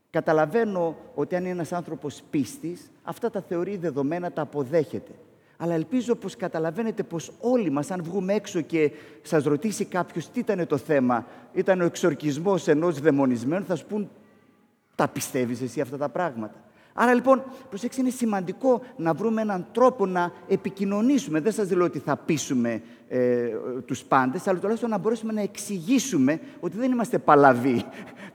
Καταλαβαίνω 0.09 0.95
ότι 1.15 1.35
αν 1.35 1.41
είναι 1.41 1.51
ένας 1.51 1.71
άνθρωπος 1.71 2.21
πίστης, 2.29 2.91
αυτά 3.03 3.29
τα 3.29 3.41
θεωρεί 3.41 3.77
δεδομένα, 3.77 4.31
τα 4.31 4.41
αποδέχεται. 4.41 5.11
Αλλά 5.57 5.73
ελπίζω 5.73 6.15
πως 6.15 6.35
καταλαβαίνετε 6.35 7.03
πως 7.03 7.31
όλοι 7.39 7.69
μας, 7.69 7.91
αν 7.91 8.03
βγούμε 8.03 8.33
έξω 8.33 8.61
και 8.61 8.91
σας 9.21 9.43
ρωτήσει 9.43 9.85
κάποιος 9.85 10.29
τι 10.29 10.39
ήταν 10.39 10.67
το 10.67 10.77
θέμα, 10.77 11.25
ήταν 11.53 11.81
ο 11.81 11.85
εξορκισμός 11.85 12.67
ενός 12.67 12.99
δαιμονισμένου, 12.99 13.65
θα 13.65 13.75
σου 13.75 13.85
πούν 13.85 14.09
τα 14.95 15.07
πιστεύεις 15.07 15.61
εσύ 15.61 15.81
αυτά 15.81 15.97
τα 15.97 16.09
πράγματα. 16.09 16.65
Άρα 16.97 17.13
λοιπόν, 17.13 17.43
προσέξτε, 17.69 18.01
είναι 18.01 18.09
σημαντικό 18.09 18.81
να 18.95 19.13
βρούμε 19.13 19.41
έναν 19.41 19.65
τρόπο 19.71 20.05
να 20.05 20.31
επικοινωνήσουμε. 20.47 21.39
Δεν 21.39 21.51
σας 21.51 21.71
λέω 21.71 21.85
ότι 21.85 21.99
θα 21.99 22.15
πείσουμε 22.15 22.81
ε, 23.07 23.47
τους 23.85 24.03
πάντες, 24.03 24.47
αλλά 24.47 24.59
τουλάχιστον 24.59 24.89
να 24.89 24.97
μπορέσουμε 24.97 25.33
να 25.33 25.41
εξηγήσουμε 25.41 26.39
ότι 26.59 26.77
δεν 26.77 26.91
είμαστε 26.91 27.17
παλαβοί 27.17 27.85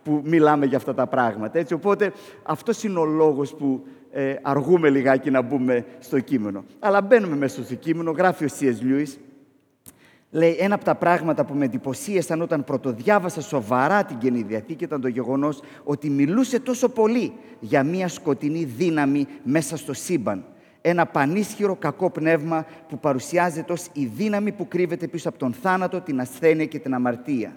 που 0.03 0.23
μιλάμε 0.25 0.67
για 0.67 0.77
αυτά 0.77 0.95
τα 0.95 1.07
πράγματα. 1.07 1.59
Έτσι, 1.59 1.75
οπότε 1.75 2.13
αυτός 2.43 2.83
είναι 2.83 2.99
ο 2.99 3.05
λόγος 3.05 3.55
που 3.55 3.87
ε, 4.11 4.35
αργούμε 4.43 4.91
λιγάκι 4.91 5.31
να 5.31 5.43
μπούμε 5.43 5.85
στο 5.99 6.21
κείμενο. 6.21 6.65
Αλλά 6.79 7.01
μπαίνουμε 7.01 7.37
μέσα 7.37 7.65
στο 7.65 7.75
κείμενο, 7.75 8.11
γράφει 8.11 8.45
ο 8.45 8.49
C.S. 8.61 8.75
Lewis, 8.83 9.17
Λέει, 10.33 10.57
ένα 10.59 10.75
από 10.75 10.85
τα 10.85 10.95
πράγματα 10.95 11.45
που 11.45 11.55
με 11.55 11.65
εντυπωσίασαν 11.65 12.43
όταν 12.43 12.65
πρωτοδιάβασα 12.65 13.41
σοβαρά 13.41 14.05
την 14.05 14.19
Καινή 14.19 14.43
Διαθήκη 14.43 14.85
ήταν 14.85 15.01
το 15.01 15.09
γεγονός 15.09 15.63
ότι 15.85 16.11
μιλούσε 16.11 16.61
τόσο 16.61 16.89
πολύ 16.89 17.33
για 17.61 17.85
μια 17.85 18.09
σκοτεινή 18.09 18.65
δύναμη 18.65 19.27
μέσα 19.43 19.77
στο 19.77 19.93
σύμπαν. 19.93 20.45
Ένα 20.81 21.07
πανίσχυρο 21.07 21.77
κακό 21.77 22.11
πνεύμα 22.11 22.67
που 22.89 22.99
παρουσιάζεται 22.99 23.73
ως 23.73 23.87
η 23.93 24.05
δύναμη 24.05 24.53
που 24.53 24.69
κρύβεται 24.69 25.07
πίσω 25.07 25.29
από 25.29 25.39
τον 25.39 25.53
θάνατο, 25.53 26.01
την 26.01 26.21
ασθένεια 26.21 26.65
και 26.65 26.79
την 26.79 26.95
αμαρτία. 26.95 27.57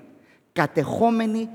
Κατεχόμενη 0.54 1.50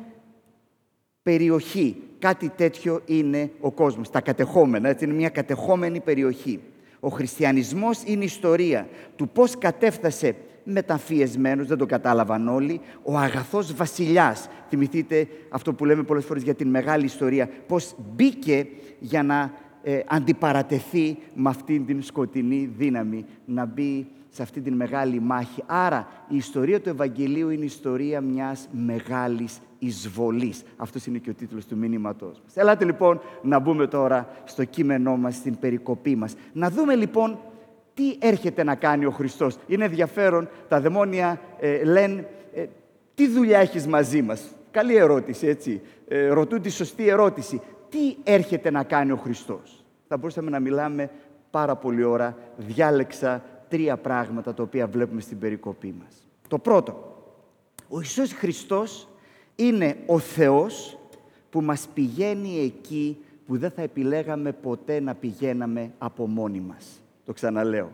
περιοχή. 1.22 2.02
Κάτι 2.18 2.48
τέτοιο 2.56 3.00
είναι 3.04 3.50
ο 3.60 3.70
κόσμος. 3.70 4.10
Τα 4.10 4.20
κατεχόμενα, 4.20 4.88
έτσι 4.88 5.04
είναι 5.04 5.14
μια 5.14 5.28
κατεχόμενη 5.28 6.00
περιοχή. 6.00 6.60
Ο 7.00 7.08
χριστιανισμός 7.08 8.02
είναι 8.04 8.22
η 8.22 8.26
ιστορία 8.26 8.88
του 9.16 9.28
πώς 9.28 9.58
κατέφτασε 9.58 10.34
μεταφιεσμένος, 10.64 11.66
δεν 11.66 11.78
το 11.78 11.86
κατάλαβαν 11.86 12.48
όλοι, 12.48 12.80
ο 13.02 13.16
αγαθός 13.16 13.74
βασιλιάς. 13.74 14.48
Θυμηθείτε 14.68 15.28
αυτό 15.48 15.72
που 15.72 15.84
λέμε 15.84 16.02
πολλές 16.02 16.24
φορές 16.24 16.42
για 16.42 16.54
την 16.54 16.68
μεγάλη 16.68 17.04
ιστορία, 17.04 17.48
πώς 17.66 17.94
μπήκε 18.14 18.66
για 18.98 19.22
να 19.22 19.52
ε, 19.82 20.00
αντιπαρατεθεί 20.06 21.18
με 21.34 21.48
αυτήν 21.48 21.86
την 21.86 22.02
σκοτεινή 22.02 22.70
δύναμη, 22.76 23.24
να 23.44 23.64
μπει 23.64 24.06
σε 24.30 24.42
αυτή 24.42 24.60
την 24.60 24.74
μεγάλη 24.74 25.20
μάχη. 25.20 25.62
Άρα 25.66 26.06
η 26.28 26.36
ιστορία 26.36 26.80
του 26.80 26.88
Ευαγγελίου 26.88 27.50
είναι 27.50 27.62
η 27.62 27.66
ιστορία 27.66 28.20
μιας 28.20 28.68
μεγάλης 28.72 29.58
εισβολής. 29.78 30.62
Αυτός 30.76 31.06
είναι 31.06 31.18
και 31.18 31.30
ο 31.30 31.34
τίτλος 31.34 31.66
του 31.66 31.76
μήνυματός 31.76 32.40
μας. 32.44 32.56
Ελάτε 32.56 32.84
λοιπόν 32.84 33.20
να 33.42 33.58
μπούμε 33.58 33.86
τώρα 33.86 34.28
στο 34.44 34.64
κείμενό 34.64 35.16
μας, 35.16 35.34
στην 35.34 35.58
περικοπή 35.58 36.16
μας. 36.16 36.34
Να 36.52 36.70
δούμε 36.70 36.94
λοιπόν 36.94 37.38
τι 37.94 38.16
έρχεται 38.18 38.64
να 38.64 38.74
κάνει 38.74 39.04
ο 39.04 39.10
Χριστός. 39.10 39.56
Είναι 39.66 39.84
ενδιαφέρον, 39.84 40.48
τα 40.68 40.80
δαιμόνια 40.80 41.40
ε, 41.60 41.84
λένε 41.84 42.28
ε, 42.54 42.66
τι 43.14 43.28
δουλειά 43.28 43.58
έχεις 43.58 43.86
μαζί 43.86 44.22
μας; 44.22 44.52
Καλή 44.70 44.94
ερώτηση, 44.96 45.46
έτσι. 45.46 45.80
Ε, 46.08 46.28
ρωτούν 46.28 46.62
τη 46.62 46.70
σωστή 46.70 47.08
ερώτηση. 47.08 47.60
Τι 47.88 48.16
έρχεται 48.22 48.70
να 48.70 48.82
κάνει 48.82 49.12
ο 49.12 49.16
Χριστός; 49.16 49.84
Θα 50.08 50.16
μπορούσαμε 50.16 50.50
να 50.50 50.60
μιλάμε 50.60 51.10
πάρα 51.50 51.76
πολύ 51.76 52.04
ώρα. 52.04 52.36
Διάλεξα 52.56 53.42
τρία 53.68 53.96
πράγματα 53.96 54.54
τα 54.54 54.62
οποία 54.62 54.86
βλέπουμε 54.86 55.20
στην 55.20 55.38
περικοπή 55.38 55.94
μας. 56.02 56.14
Το 56.48 56.58
πρώτο, 56.58 57.16
ο 57.88 57.98
Ιησούς 57.98 58.32
Χριστός 58.32 59.08
είναι 59.56 59.96
ο 60.06 60.18
Θεός 60.18 60.98
που 61.50 61.60
μας 61.60 61.88
πηγαίνει 61.94 62.58
εκεί 62.58 63.16
που 63.46 63.58
δεν 63.58 63.70
θα 63.70 63.82
επιλέγαμε 63.82 64.52
ποτέ 64.52 65.00
να 65.00 65.14
πηγαίναμε 65.14 65.92
από 65.98 66.26
μόνοι 66.26 66.60
μας. 66.60 67.02
Το 67.24 67.32
ξαναλέω. 67.32 67.92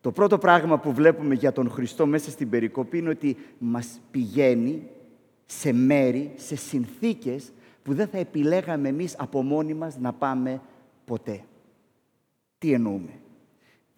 Το 0.00 0.12
πρώτο 0.12 0.38
πράγμα 0.38 0.78
που 0.78 0.92
βλέπουμε 0.92 1.34
για 1.34 1.52
τον 1.52 1.70
Χριστό 1.70 2.06
μέσα 2.06 2.30
στην 2.30 2.50
περικοπή 2.50 2.98
είναι 2.98 3.08
ότι 3.08 3.36
μας 3.58 4.00
πηγαίνει 4.10 4.88
σε 5.46 5.72
μέρη, 5.72 6.32
σε 6.36 6.56
συνθήκες 6.56 7.52
που 7.82 7.94
δεν 7.94 8.08
θα 8.08 8.18
επιλέγαμε 8.18 8.88
εμείς 8.88 9.14
από 9.18 9.42
μόνοι 9.42 9.74
μας 9.74 9.98
να 9.98 10.12
πάμε 10.12 10.60
ποτέ. 11.04 11.44
Τι 12.58 12.72
εννοούμε; 12.72 13.20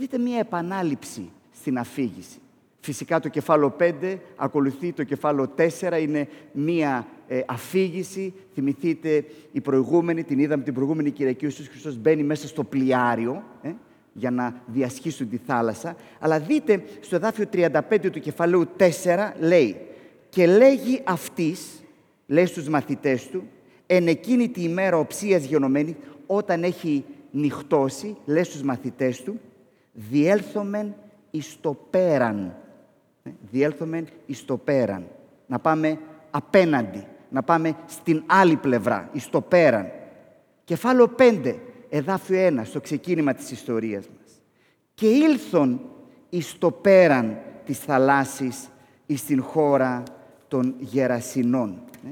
Δείτε 0.00 0.18
μία 0.18 0.38
επανάληψη 0.38 1.30
στην 1.50 1.78
αφήγηση. 1.78 2.38
Φυσικά 2.80 3.20
το 3.20 3.28
κεφάλαιο 3.28 3.76
5 3.80 3.92
ακολουθεί 4.36 4.92
το 4.92 5.04
κεφάλαιο 5.04 5.54
4, 5.56 6.00
είναι 6.00 6.28
μία 6.52 7.06
ε, 7.28 7.40
αφήγηση. 7.46 8.34
Θυμηθείτε 8.54 9.24
η 9.52 9.60
προηγούμενη, 9.60 10.24
την 10.24 10.38
είδαμε 10.38 10.62
την 10.62 10.74
προηγούμενη 10.74 11.10
Κυριακή, 11.10 11.44
ο 11.44 11.48
Ιησούς 11.48 11.68
Χριστός 11.68 11.96
μπαίνει 11.96 12.22
μέσα 12.22 12.48
στο 12.48 12.64
πλοιάριο, 12.64 13.42
ε, 13.62 13.70
για 14.12 14.30
να 14.30 14.62
διασχίσουν 14.66 15.28
τη 15.28 15.36
θάλασσα. 15.46 15.96
Αλλά 16.18 16.40
δείτε 16.40 16.84
στο 17.00 17.16
εδάφιο 17.16 17.46
35 17.52 18.10
του 18.12 18.20
κεφαλαίου 18.20 18.66
4 18.76 19.32
λέει 19.38 19.76
«Και 20.28 20.46
λέγει 20.46 21.00
αυτής, 21.04 21.82
λέει 22.26 22.46
στους 22.46 22.68
μαθητές 22.68 23.28
του, 23.28 23.42
εν 23.86 24.08
εκείνη 24.08 24.48
τη 24.48 24.62
ημέρα 24.62 24.98
οψίας 24.98 25.44
γενομένη, 25.44 25.96
όταν 26.26 26.62
έχει 26.64 27.04
νυχτώσει, 27.30 28.16
λέει 28.24 28.42
στους 28.42 28.62
μαθητές 28.62 29.22
του, 29.22 29.40
διέλθομεν 29.92 30.94
εις 31.30 31.60
το 31.60 31.76
πέραν. 31.90 32.56
Ε, 33.22 33.30
διέλθομεν 33.50 34.06
εις 34.26 34.44
το 34.44 34.56
πέραν. 34.56 35.06
Να 35.46 35.58
πάμε 35.58 35.98
απέναντι, 36.30 37.06
να 37.30 37.42
πάμε 37.42 37.76
στην 37.86 38.22
άλλη 38.26 38.56
πλευρά, 38.56 39.08
εις 39.12 39.28
το 39.28 39.40
πέραν. 39.40 39.90
Κεφάλαιο 40.64 41.08
5, 41.08 41.54
εδάφιο 41.88 42.38
1, 42.38 42.64
στο 42.64 42.80
ξεκίνημα 42.80 43.34
της 43.34 43.50
ιστορίας 43.50 44.08
μας. 44.08 44.42
«Και 44.94 45.06
ήλθον 45.06 45.80
εις 46.28 46.58
το 46.58 46.70
πέραν 46.70 47.38
της 47.64 47.78
θαλάσσης, 47.78 48.68
εις 49.06 49.24
την 49.24 49.42
χώρα 49.42 50.02
των 50.48 50.74
Γερασινών». 50.78 51.82
Ε, 52.06 52.08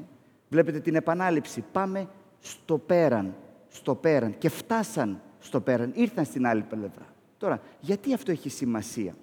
βλέπετε 0.49 0.81
την 0.81 0.95
επανάληψη. 0.95 1.65
Πάμε 1.73 2.09
στο 2.41 2.79
πέραν, 2.79 3.35
στο 3.69 3.95
πέραν. 3.95 4.39
Και 4.39 4.49
φτάσαν 4.49 5.21
στο 5.39 5.61
πέραν, 5.61 5.93
ήρθαν 5.95 6.25
στην 6.25 6.47
άλλη 6.47 6.63
πλευρά. 6.63 7.07
Τώρα, 7.39 7.61
γιατί 7.81 8.15
αυτό 8.15 8.31
έχει 8.31 8.49
σημασία; 8.49 9.15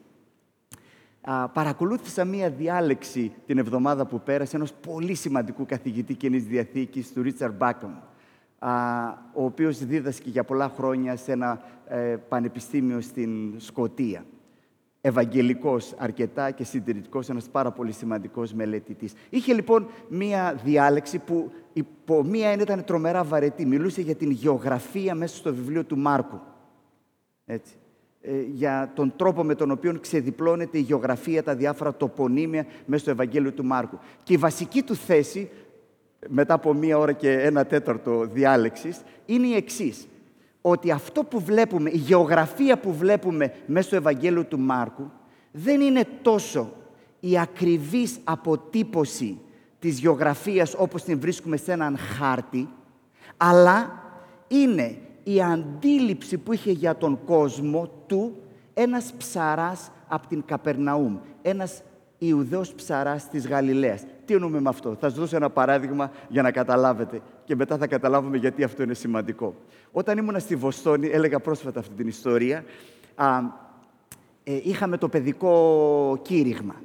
Α, 1.22 1.50
παρακολούθησα 1.50 2.26
μία 2.26 2.50
διάλεξη 2.50 3.32
την 3.46 3.58
εβδομάδα 3.58 4.06
που 4.06 4.22
πέρασε 4.22 4.56
ενός 4.56 4.74
πολύ 4.74 5.14
σημαντικού 5.14 5.66
καθηγητή 5.66 6.14
Καινής 6.14 6.46
Διαθήκης, 6.46 7.14
του 7.14 7.22
Ρίτσαρ 7.22 7.52
Μπάκομ 7.52 7.92
ο 9.34 9.46
οποίος 9.46 9.86
δίδασκε 9.86 10.30
για 10.30 10.44
πολλά 10.44 10.70
χρόνια 10.70 11.16
σε 11.16 11.32
ένα 11.32 11.62
ε, 11.88 12.16
πανεπιστήμιο 12.30 13.02
στην 13.02 13.60
Σκοτία. 13.60 14.26
Ευαγγελικός 15.02 15.94
αρκετά 15.98 16.52
και 16.52 16.64
συντηρητικός, 16.64 17.30
ένας 17.30 17.50
πάρα 17.50 17.72
πολύ 17.72 17.92
σημαντικός 17.92 18.54
μελετητής. 18.54 19.14
Είχε 19.30 19.54
λοιπόν 19.54 19.88
μία 20.10 20.60
διάλεξη 20.64 21.20
που 21.20 21.52
υπό 21.74 22.24
μία 22.24 22.50
έννοια 22.50 22.64
ήταν 22.64 22.84
τρομερά 22.84 23.24
βαρετή. 23.24 23.66
Μιλούσε 23.66 24.02
για 24.02 24.16
την 24.16 24.32
γεωγραφία 24.32 25.16
μέσα 25.16 25.36
στο 25.36 25.54
βιβλίο 25.54 25.84
του 25.84 25.98
Μάρκου. 25.98 26.40
Έτσι. 27.46 27.74
Ε, 28.28 28.42
για 28.54 28.92
τον 28.96 29.14
τρόπο 29.16 29.44
με 29.44 29.56
τον 29.56 29.72
οποίο 29.72 30.00
ξεδιπλώνεται 30.02 30.78
η 30.78 30.82
γεωγραφία, 30.82 31.44
τα 31.44 31.56
διάφορα 31.56 31.96
τοπονύμια 31.96 32.66
μέσα 32.86 33.02
στο 33.02 33.12
Ευαγγέλιο 33.12 33.52
του 33.52 33.66
Μάρκου. 33.66 34.00
Και 34.24 34.34
η 34.34 34.38
βασική 34.38 34.82
του 34.82 34.96
θέση 34.96 35.50
μετά 36.28 36.54
από 36.54 36.74
μία 36.74 36.98
ώρα 36.98 37.12
και 37.12 37.32
ένα 37.32 37.66
τέταρτο 37.66 38.26
διάλεξης, 38.26 39.02
είναι 39.26 39.48
η 39.48 39.56
εξής. 39.56 40.08
Ότι 40.62 40.92
αυτό 40.92 41.24
που 41.24 41.40
βλέπουμε, 41.40 41.90
η 41.90 41.98
γεωγραφία 41.98 42.78
που 42.78 42.94
βλέπουμε 42.94 43.54
μέσα 43.66 43.88
στο 43.88 43.96
Ευαγγέλιο 43.96 44.44
του 44.44 44.60
Μάρκου, 44.60 45.12
δεν 45.52 45.82
είναι 45.82 46.04
τόσο 46.22 46.74
η 47.20 47.40
ακριβής 47.40 48.20
αποτύπωση 48.24 49.40
της 49.80 50.00
γεωγραφίας 50.00 50.76
όπως 50.78 51.04
την 51.04 51.20
βρίσκουμε 51.20 51.58
σε 51.58 51.72
έναν 51.72 51.98
χάρτη, 51.98 52.70
αλλά 53.38 54.04
είναι 54.48 54.98
η 55.24 55.42
αντίληψη 55.42 56.38
που 56.38 56.54
είχε 56.54 56.72
για 56.72 56.96
τον 56.96 57.20
κόσμο 57.26 57.90
του 58.08 58.36
ένας 58.74 59.14
ψαράς 59.18 59.92
από 60.08 60.28
την 60.28 60.44
Καπερναούμ, 60.46 61.18
ένας 61.42 61.82
Ιουδαίος 62.18 62.74
ψαράς 62.74 63.30
της 63.30 63.48
Γαλιλαίας. 63.48 64.04
Τι 64.26 64.34
εννοούμε 64.34 64.60
με 64.60 64.70
αυτό; 64.70 64.90
Θα 64.90 65.10
σας 65.10 65.20
δώσω 65.20 65.36
ένα 65.36 65.50
παράδειγμα 65.50 66.12
για 66.30 66.42
να 66.42 66.52
καταλάβετε 66.52 67.22
και 67.46 67.56
μετά 67.56 67.78
θα 67.78 67.88
καταλάβουμε 67.88 68.38
γιατί 68.38 68.64
αυτό 68.64 68.84
είναι 68.84 68.94
σημαντικό. 68.94 69.56
Όταν 69.92 70.18
ήμουν 70.18 70.40
στη 70.40 70.56
Βοστόνη, 70.56 71.08
έλεγα 71.08 71.40
πρόσφατα 71.40 71.80
αυτή 71.80 71.94
την 71.96 72.08
ιστορία, 72.08 72.64
Α, 73.16 73.40
ε, 74.44 74.60
είχαμε 74.64 74.98
το 74.98 75.10
παιδικό 75.10 76.20
κήρυγμα 76.22 76.76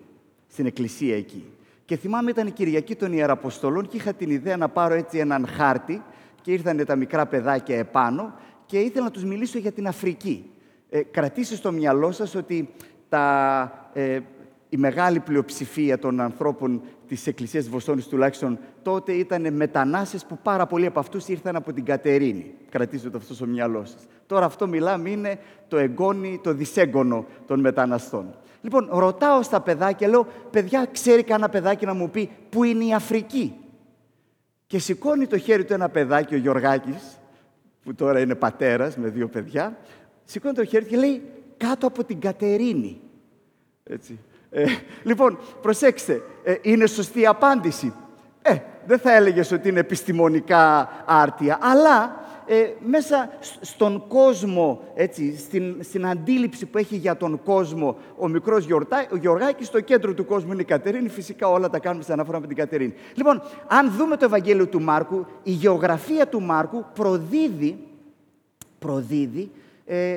στην 0.48 0.66
εκκλησία 0.66 1.16
εκεί. 1.16 1.44
Και 1.84 1.96
θυμάμαι 1.96 2.30
ήταν 2.30 2.46
η 2.46 2.50
Κυριακή 2.50 2.94
των 2.94 3.12
Ιεραποστολών 3.12 3.88
και 3.88 3.96
είχα 3.96 4.12
την 4.12 4.30
ιδέα 4.30 4.56
να 4.56 4.68
πάρω 4.68 4.94
έτσι 4.94 5.18
έναν 5.18 5.46
χάρτη 5.46 6.02
και 6.42 6.52
ήρθαν 6.52 6.84
τα 6.86 6.96
μικρά 6.96 7.26
παιδάκια 7.26 7.78
επάνω 7.78 8.34
και 8.66 8.78
ήθελα 8.78 9.04
να 9.04 9.10
τους 9.10 9.24
μιλήσω 9.24 9.58
για 9.58 9.72
την 9.72 9.86
Αφρική. 9.86 10.50
Ε, 10.90 11.02
κρατήστε 11.02 11.54
στο 11.54 11.73
μυαλό 11.73 12.12
σας 12.12 12.35
ότι 12.35 12.68
τα, 13.09 13.90
ε, 13.92 14.20
η 14.68 14.76
μεγάλη 14.76 15.20
πλειοψηφία 15.20 15.99
των 15.99 16.20
ανθρώπων 16.20 16.82
της 17.09 17.26
Εκκλησίας 17.26 17.62
της 17.62 17.73
Βοστόνης 17.73 18.06
τουλάχιστον 18.06 18.59
τότε 18.82 19.12
ήταν 19.12 19.54
μετανάστες 19.54 20.25
που 20.25 20.38
πάρα 20.42 20.66
πολλοί 20.66 20.87
από 20.87 20.99
αυτούς 20.99 21.28
ήρθαν 21.28 21.56
από 21.56 21.73
την 21.73 21.85
Κατερίνη. 21.85 22.54
Κρατήστε 22.70 23.11
το 23.11 23.16
αυτό 23.16 23.35
στο 23.35 23.47
μυαλό 23.47 23.85
σας. 23.85 24.06
Τώρα 24.26 24.44
αυτό 24.44 24.68
μιλάμε 24.68 25.11
είναι 25.11 25.38
το 25.68 25.78
εγγόνι, 25.78 26.40
το 26.42 26.52
δυσέγγωνο 26.52 27.26
των 27.47 27.61
μεταναστών. 27.61 28.35
Λοιπόν, 28.62 28.88
ρωτάω 28.90 29.42
στα 29.42 29.61
παιδάκια, 29.61 30.09
λέω, 30.09 30.26
παιδιά, 30.50 30.88
ξέρει 30.92 31.23
κανένα 31.23 31.49
παιδάκι 31.49 31.87
να 31.87 31.94
μου 31.94 32.11
πει 32.11 32.30
πού 32.49 32.64
είναι 32.64 32.85
η 32.85 32.94
Αφρική; 32.94 33.54
Και 34.66 34.78
σηκώνει 34.78 35.26
το 35.26 35.38
χέρι 35.38 35.64
του 35.64 35.73
ένα 35.73 35.88
παιδάκι, 35.88 36.35
ο 36.35 36.38
Γιωργάκης, 36.38 37.18
που 37.82 37.94
τώρα 37.94 38.20
είναι 38.20 38.35
πατέρας 38.35 38.97
με 38.97 39.09
δύο 39.09 39.28
παιδιά, 39.28 39.76
σηκώνει 40.30 40.54
το 40.54 40.64
χέρι 40.64 40.84
και 40.84 40.96
λέει, 40.96 41.22
κάτω 41.56 41.87
από 41.87 42.04
την 42.04 42.20
Κατερίνη. 42.20 43.00
Έτσι. 43.84 44.18
Ε, 44.50 44.64
λοιπόν, 45.02 45.38
προσέξτε, 45.62 46.22
ε, 46.44 46.54
είναι 46.62 46.87
σωστή 46.87 47.26
απάντηση. 47.26 47.92
Ε, 48.42 48.56
δεν 48.87 48.99
θα 48.99 49.14
έλεγες 49.14 49.52
ότι 49.52 49.68
είναι 49.68 49.80
επιστημονικά 49.80 50.88
άρτια, 51.06 51.58
αλλά 51.60 52.25
ε, 52.46 52.72
μέσα 52.80 53.30
στον 53.60 54.06
κόσμο, 54.08 54.82
έτσι, 54.94 55.38
στην, 55.38 55.76
στην 55.80 56.06
αντίληψη 56.06 56.66
που 56.66 56.78
έχει 56.78 56.96
για 56.96 57.16
τον 57.16 57.42
κόσμο 57.42 57.96
ο 58.16 58.28
μικρός 58.28 58.64
Γιορτά, 58.64 59.06
ο 59.12 59.16
Γιωργάκης, 59.16 59.66
στο 59.66 59.80
κέντρο 59.80 60.14
του 60.14 60.25
κόσμου 60.25 60.52
είναι 60.52 60.62
η 60.62 60.64
Κατερίνη, 60.64 61.08
φυσικά 61.08 61.49
όλα 61.49 61.70
τα 61.70 61.78
κάνουμε 61.78 62.04
σε 62.04 62.12
αναφορά 62.12 62.40
με 62.40 62.46
την 62.46 62.56
Κατερίνη. 62.56 62.94
Λοιπόν, 63.14 63.42
αν 63.66 63.90
δούμε 63.90 64.16
το 64.16 64.25
Ευαγγέλιο 64.25 64.66
του 64.66 64.80
Μάρκου, 64.80 65.26
η 65.42 65.50
γεωγραφία 65.50 66.28
του 66.28 66.42
Μάρκου 66.42 66.84
προδίδει, 66.94 67.87
προδίδει 68.78 69.50
ε, 69.90 70.12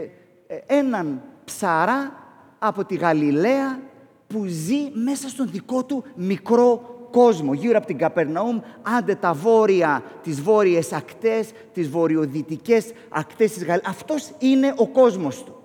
ε 0.48 0.60
έναν 0.66 1.22
ψαρά 1.46 2.12
από 2.60 2.86
τη 2.86 2.96
Γαλιλαία 2.96 3.80
που 4.28 4.46
ζει 4.46 4.90
μέσα 4.94 5.30
στον 5.30 5.50
δικό 5.52 5.84
του 5.84 6.04
μικρό 6.16 6.94
κόσμο, 7.12 7.54
γύρω 7.54 7.78
από 7.78 7.88
την 7.88 7.98
Καπερναούμ, 7.98 8.60
άντε 8.98 9.16
τα 9.16 9.34
βόρεια, 9.34 10.04
τις 10.24 10.42
βόρειες 10.42 10.94
ακτές, 10.94 11.52
τις 11.74 11.90
βορειοδυτικές 11.90 12.92
ακτές 13.10 13.52
της 13.52 13.64
Γαλλίας. 13.66 13.88
Αυτός 13.88 14.32
είναι 14.40 14.74
ο 14.78 14.88
κόσμος 14.88 15.44
του. 15.44 15.56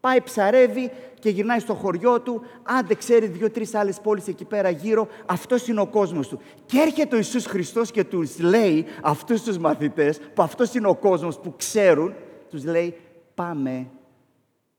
Πάει 0.00 0.20
ψαρεύει 0.20 0.90
και 1.18 1.30
γυρνάει 1.30 1.58
στο 1.58 1.74
χωριό 1.74 2.20
του, 2.20 2.42
άντε 2.62 2.94
ξέρει 2.94 3.26
δύο-τρεις 3.26 3.74
άλλες 3.74 4.00
πόλεις 4.00 4.28
εκεί 4.28 4.44
πέρα 4.44 4.70
γύρω, 4.70 5.08
αυτός 5.26 5.68
είναι 5.68 5.80
ο 5.80 5.86
κόσμος 5.86 6.28
του. 6.28 6.40
Και 6.66 6.78
έρχεται 6.78 7.14
ο 7.14 7.18
Ιησούς 7.18 7.46
Χριστός 7.46 7.90
και 7.90 8.04
τους 8.04 8.38
λέει 8.38 8.84
αυτούς 9.02 9.42
τους 9.42 9.58
μαθητές, 9.58 10.20
που 10.34 10.42
αυτός 10.42 10.74
είναι 10.74 10.88
ο 10.88 10.94
κόσμος 10.94 11.38
που 11.38 11.54
ξέρουν, 11.56 12.14
τους 12.50 12.64
λέει 12.64 12.94
πάμε 13.34 13.90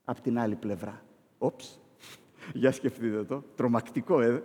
από 0.04 0.20
την 0.20 0.38
άλλη 0.38 0.54
πλευρά. 0.54 1.02
Όψ, 1.38 1.80
για 2.52 2.72
σκεφτείτε 2.72 3.24
το, 3.24 3.42
τρομακτικό, 3.54 4.20
ε. 4.20 4.42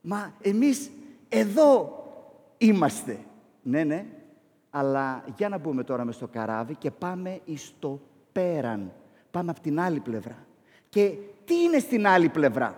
Μα 0.00 0.34
εμείς 0.40 0.90
εδώ 1.28 2.04
είμαστε. 2.58 3.18
Ναι, 3.62 3.84
ναι, 3.84 4.06
αλλά 4.70 5.24
για 5.36 5.48
να 5.48 5.58
μπούμε 5.58 5.84
τώρα 5.84 6.04
μες 6.04 6.14
στο 6.14 6.26
καράβι 6.26 6.74
και 6.74 6.90
πάμε 6.90 7.40
εις 7.44 7.72
το 7.78 8.00
πέραν. 8.32 8.92
Πάμε 9.30 9.50
από 9.50 9.60
την 9.60 9.80
άλλη 9.80 10.00
πλευρά. 10.00 10.46
Και 10.88 11.12
τι 11.44 11.54
είναι 11.62 11.78
στην 11.78 12.06
άλλη 12.06 12.28
πλευρά; 12.28 12.76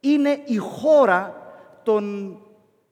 Είναι 0.00 0.42
η 0.44 0.56
χώρα 0.56 1.52
των 1.82 2.36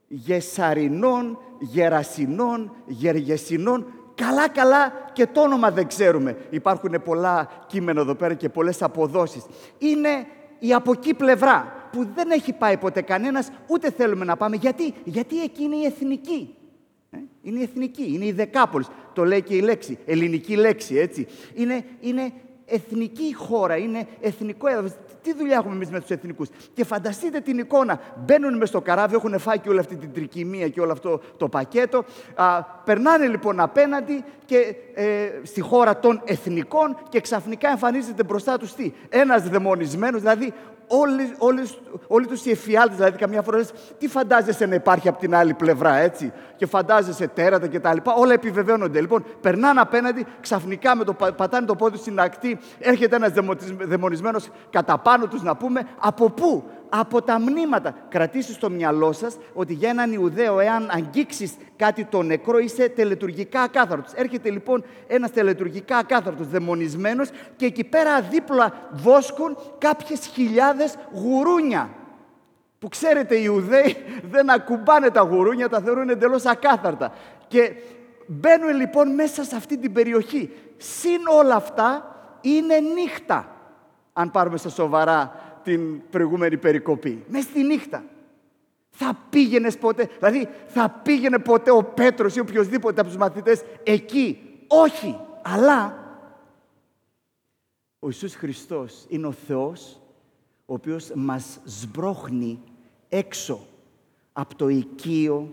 Γεσαρινών, 0.09 1.38
Γερασινών, 1.60 2.73
Γεργεσινών. 2.86 3.86
Καλά-καλά 4.16 5.10
και 5.12 5.26
το 5.26 5.40
όνομα 5.40 5.70
δεν 5.70 5.86
ξέρουμε. 5.86 6.36
Υπάρχουν 6.50 7.02
πολλά 7.04 7.48
κείμενα 7.66 8.00
εδώ 8.00 8.14
πέρα 8.14 8.34
και 8.34 8.48
πολλές 8.48 8.82
αποδόσεις. 8.82 9.44
Είναι 9.78 10.26
η 10.58 10.74
από 10.74 10.92
εκεί 10.92 11.14
πλευρά 11.14 11.72
που 11.92 12.08
δεν 12.14 12.30
έχει 12.30 12.52
πάει 12.52 12.76
ποτέ 12.76 13.00
κανένας, 13.00 13.50
ούτε 13.66 13.90
θέλουμε 13.90 14.24
να 14.24 14.36
πάμε. 14.36 14.56
Γιατί, 14.56 14.94
Γιατί 15.04 15.42
εκεί 15.42 15.62
είναι 15.62 15.76
η 15.76 15.84
εθνική. 15.84 16.54
Ε; 17.10 17.18
Είναι 17.42 17.58
η 17.58 17.62
εθνική, 17.62 18.10
είναι 18.12 18.24
η 18.24 18.32
δεκάπολης. 18.32 18.88
Το 19.12 19.24
λέει 19.24 19.42
και 19.42 19.54
η 19.54 19.60
λέξη, 19.60 19.98
ελληνική 20.06 20.56
λέξη, 20.56 20.96
έτσι. 20.96 21.26
Είναι, 21.54 21.84
είναι 22.00 22.32
εθνική 22.66 23.34
χώρα, 23.34 23.76
είναι 23.76 24.06
εθνικό 24.20 24.66
έδαφος. 24.66 24.92
Τι 25.26 25.34
δουλειά 25.34 25.56
έχουμε 25.56 25.75
εμείς 25.75 25.91
με 25.91 26.00
τους 26.00 26.10
εθνικούς; 26.10 26.49
Και 26.75 26.84
φανταστείτε 26.84 27.41
την 27.41 27.58
εικόνα. 27.58 28.00
Μπαίνουν 28.25 28.56
μες 28.56 28.69
στο 28.69 28.80
καράβι, 28.80 29.15
έχουν 29.15 29.39
φάει 29.39 29.58
και 29.58 29.69
όλη 29.69 29.78
αυτή 29.78 29.97
την 29.97 30.12
τρικυμία 30.12 30.69
και 30.69 30.80
όλο 30.80 30.93
αυτό 30.93 31.21
το 31.36 31.49
πακέτο. 31.49 32.04
Α, 32.34 32.62
περνάνε 32.62 33.26
λοιπόν 33.26 33.60
απέναντι 33.60 34.25
και 34.45 34.75
ε, 34.95 35.30
στη 35.43 35.60
χώρα 35.60 35.99
των 35.99 36.23
εθνικών 36.25 36.97
και 37.08 37.21
ξαφνικά 37.21 37.69
εμφανίζεται 37.69 38.23
μπροστά 38.23 38.58
τους 38.58 38.75
τι; 38.75 38.93
Ένας 39.08 39.49
δαιμονισμένος, 39.49 40.21
δηλαδή 40.21 40.52
όλοι, 40.86 41.34
όλες, 41.38 41.78
όλοι 42.06 42.26
τους 42.26 42.44
οι 42.44 42.50
εφιάλτες, 42.50 42.96
δηλαδή 42.96 43.18
καμιά 43.18 43.42
φορά 43.42 43.56
λες, 43.56 43.72
τι 43.99 44.08
φαντάζεσαι 44.08 44.66
να 44.66 44.75
υπάρχει 44.75 45.08
από 45.08 45.18
την 45.18 45.34
άλλη 45.34 45.54
πλευρά, 45.54 45.96
έτσι; 45.96 46.32
Και 46.56 46.66
φαντάζεσαι 46.66 47.28
τέρατα 47.28 47.66
και 47.66 47.80
τα 47.80 47.94
λοιπά, 47.94 48.14
όλα 48.14 48.32
επιβεβαιώνονται. 48.32 49.00
Λοιπόν, 49.00 49.25
περνάνε 49.40 49.80
απέναντι, 49.80 50.26
ξαφνικά 50.40 50.96
με 50.96 51.04
το 51.04 51.12
πατάνε 51.12 51.66
το 51.66 51.75
πόδι 51.75 51.96
στην 51.96 52.20
ακτή, 52.20 52.58
έρχεται 52.78 53.16
ένας 53.16 53.32
δαιμονισμένος 53.78 54.49
κατά 54.70 54.99
πάνω 54.99 55.26
τους 55.26 55.42
να 55.42 55.56
πούμε, 55.56 55.88
από 55.99 56.30
πού, 56.30 56.64
από 56.88 57.22
τα 57.22 57.40
μνήματα. 57.40 57.94
Κρατήστε 58.08 58.52
στο 58.52 58.70
μυαλό 58.70 59.12
σας 59.12 59.36
ότι 59.54 59.72
για 59.72 59.88
έναν 59.88 60.12
Ιουδαίο, 60.12 60.60
εάν 60.60 60.88
αγγίξεις 60.92 61.54
κάτι 61.76 62.04
το 62.04 62.22
νεκρό, 62.22 62.58
είσαι 62.58 62.88
τελετουργικά 62.88 63.60
ακάθαρτος. 63.60 64.12
Έρχεται 64.12 64.50
λοιπόν 64.50 64.84
ένας 65.06 65.32
τελετουργικά 65.32 65.96
ακάθαρτος, 65.96 66.49
δαιμονισμένος 66.49 67.30
και 67.56 67.66
εκεί 67.66 67.84
πέρα 67.84 68.20
δίπλα 68.20 68.72
βόσκουν 68.92 69.56
κάποιες 69.78 70.26
χιλιάδες 70.26 70.94
γουρούνια. 71.12 71.90
Που 72.78 72.88
ξέρετε 72.88 73.34
οι 73.34 73.42
Ιουδαίοι 73.44 73.96
δεν 74.30 74.50
ακουμπάνε 74.50 75.10
τα 75.10 75.20
γουρούνια, 75.20 75.68
τα 75.68 75.80
θεωρούν 75.80 76.08
εντελώς 76.08 76.44
ακάθαρτα. 76.44 77.12
Και 77.49 77.72
μπαίνουν 78.26 78.76
λοιπόν 78.76 79.14
μέσα 79.14 79.44
σε 79.44 79.56
αυτή 79.56 79.78
την 79.78 79.92
περιοχή. 79.92 80.50
Συν 80.76 81.20
όλα 81.38 81.54
αυτά 81.54 82.16
είναι 82.40 82.78
νύχτα. 82.78 83.50
Αν 84.12 84.30
πάρουμε 84.30 84.56
στα 84.56 84.68
σοβαρά 84.68 85.46
την 85.66 86.08
προηγούμενη 86.10 86.56
περικοπή. 86.56 87.24
Μες 87.28 87.44
στη 87.44 87.62
νύχτα. 87.62 88.04
Θα 88.90 89.18
πήγαινες 89.30 89.78
ποτέ, 89.78 90.08
δηλαδή 90.18 90.48
θα 90.66 90.90
πήγαινε 90.90 91.38
ποτέ 91.38 91.70
ο 91.70 91.84
Πέτρος 91.84 92.36
ή 92.36 92.40
οποιοδήποτε 92.40 93.00
από 93.00 93.08
τους 93.08 93.18
μαθητές 93.18 93.62
εκεί. 93.82 94.38
Όχι, 94.66 95.18
αλλά 95.42 96.04
ο 97.98 98.06
Ιησούς 98.06 98.34
Χριστός 98.34 99.04
είναι 99.08 99.26
ο 99.26 99.32
Θεός 99.32 100.00
ο 100.66 100.74
οποίος 100.74 101.10
μας 101.14 101.60
σμπρώχνει 101.64 102.60
έξω 103.08 103.66
από 104.32 104.54
το 104.54 104.68
οικείο, 104.68 105.52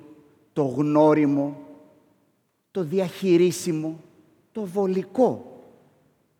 το 0.53 0.63
γνώριμο, 0.63 1.57
το 2.71 2.83
διαχειρίσιμο, 2.83 3.99
το 4.51 4.65
βολικό 4.65 5.61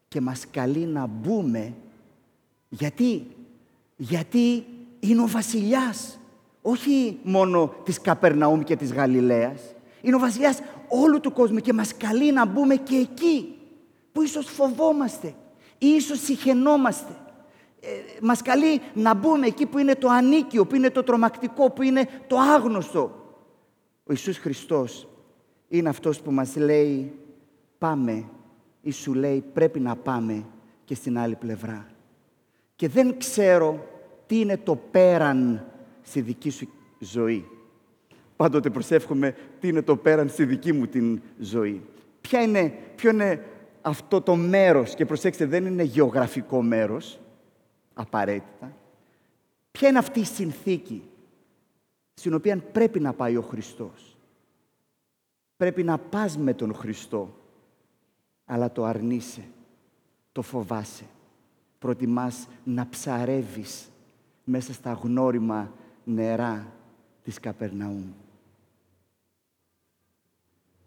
και 0.07 0.21
μας 0.21 0.45
καλεί 0.51 0.86
να 0.86 1.05
μπούμε 1.05 1.73
γιατί 2.69 3.27
γιατί 3.95 4.65
είναι 4.99 5.21
ο 5.21 5.27
βασιλιάς, 5.27 6.19
όχι 6.62 7.19
μόνο 7.23 7.73
της 7.84 8.01
Καπερναούμ 8.01 8.63
και 8.63 8.75
της 8.75 8.93
Γαλιλαίας. 8.93 9.62
Είναι 10.01 10.15
ο 10.15 10.19
βασιλιάς 10.19 10.60
όλου 10.88 11.19
του 11.19 11.32
κόσμου 11.32 11.60
και 11.60 11.73
μας 11.73 11.97
καλεί 11.97 12.32
να 12.32 12.45
μπούμε 12.45 12.75
και 12.75 12.95
εκεί 12.95 13.56
που 14.12 14.21
ίσως 14.21 14.45
φοβόμαστε 14.45 15.36
ή 15.77 15.88
ίσως 15.88 16.19
συχαινόμαστε. 16.19 17.17
Ε, 17.79 17.88
μας 18.21 18.41
καλεί 18.41 18.82
να 18.93 19.13
μπούμε 19.13 19.47
εκεί 19.47 19.65
που 19.65 19.77
είναι 19.77 19.95
το 19.95 20.08
ανίκιο, 20.08 20.65
που 20.65 20.75
είναι 20.75 20.89
το 20.89 21.03
τρομακτικό, 21.03 21.71
που 21.71 21.82
είναι 21.82 22.08
το 22.27 22.38
άγνωστο. 22.38 23.01
Ο 24.03 24.12
Ιησούς 24.12 24.38
Χριστός 24.38 25.08
είναι 25.67 25.89
αυτός 25.89 26.21
που 26.21 26.32
μας 26.32 26.56
λέει 26.56 27.13
πάμε 27.77 28.25
ή 28.82 28.91
σου 28.91 29.13
λέει 29.13 29.43
πρέπει 29.53 29.79
να 29.79 29.95
πάμε 29.95 30.45
και 30.86 30.95
στην 30.95 31.17
άλλη 31.17 31.36
πλευρά 31.36 31.92
και 32.75 32.88
δεν 32.88 33.17
ξέρω 33.17 33.88
τι 34.27 34.39
είναι 34.39 34.57
το 34.57 34.75
πέραν 34.75 35.65
στη 36.01 36.21
δική 36.21 36.49
σου 36.49 36.69
ζωή. 36.99 37.47
Πάντοτε 38.36 38.69
προσεύχομαι 38.69 39.36
τι 39.59 39.67
είναι 39.67 39.81
το 39.81 39.97
πέραν 39.97 40.29
στη 40.29 40.45
δική 40.45 40.73
μου 40.73 40.88
την 40.88 41.21
ζωή. 41.39 41.86
Ποια 42.21 42.41
είναι, 42.41 42.73
ποιο 42.95 43.09
είναι 43.09 43.45
αυτό 43.81 44.21
το 44.21 44.36
μέρος, 44.36 44.95
και 44.95 45.05
προσέξτε 45.05 45.45
δεν 45.45 45.65
είναι 45.65 45.83
γεωγραφικό 45.83 46.62
μέρος, 46.62 47.19
απαραίτητα. 47.93 48.77
Ποια 49.71 49.89
είναι 49.89 49.97
αυτή 49.97 50.19
η 50.19 50.25
συνθήκη 50.25 51.03
στην 52.13 52.33
οποία 52.33 52.57
πρέπει 52.57 52.99
να 52.99 53.13
πάει 53.13 53.38
ο 53.38 53.41
Χριστός. 53.41 54.17
Πρέπει 55.57 55.83
να 55.83 55.97
πας 55.97 56.38
με 56.38 56.53
τον 56.53 56.73
Χριστό, 56.73 57.36
αλλά 58.45 58.71
το 58.71 58.83
αρνείσαι, 58.83 59.43
το 60.31 60.41
φοβάσαι 60.41 61.05
προτιμάς 61.84 62.48
να 62.63 62.89
ψαρεύεις 62.89 63.89
μέσα 64.43 64.74
στα 64.74 64.93
γνώριμα 64.93 65.72
νερά 66.04 66.74
της 67.24 67.39
Καπερναούμ. 67.39 68.04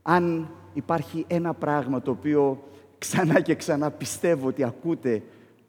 Αν 0.03 0.51
υπάρχει 0.75 1.25
ένα 1.29 1.55
πράγμα 1.55 2.03
το 2.03 2.11
οποίο 2.11 2.69
ξανά 2.99 3.41
και 3.41 3.55
ξανά 3.55 3.91
πιστεύω 3.91 4.47
ότι 4.49 4.65
ακούτε 4.65 5.23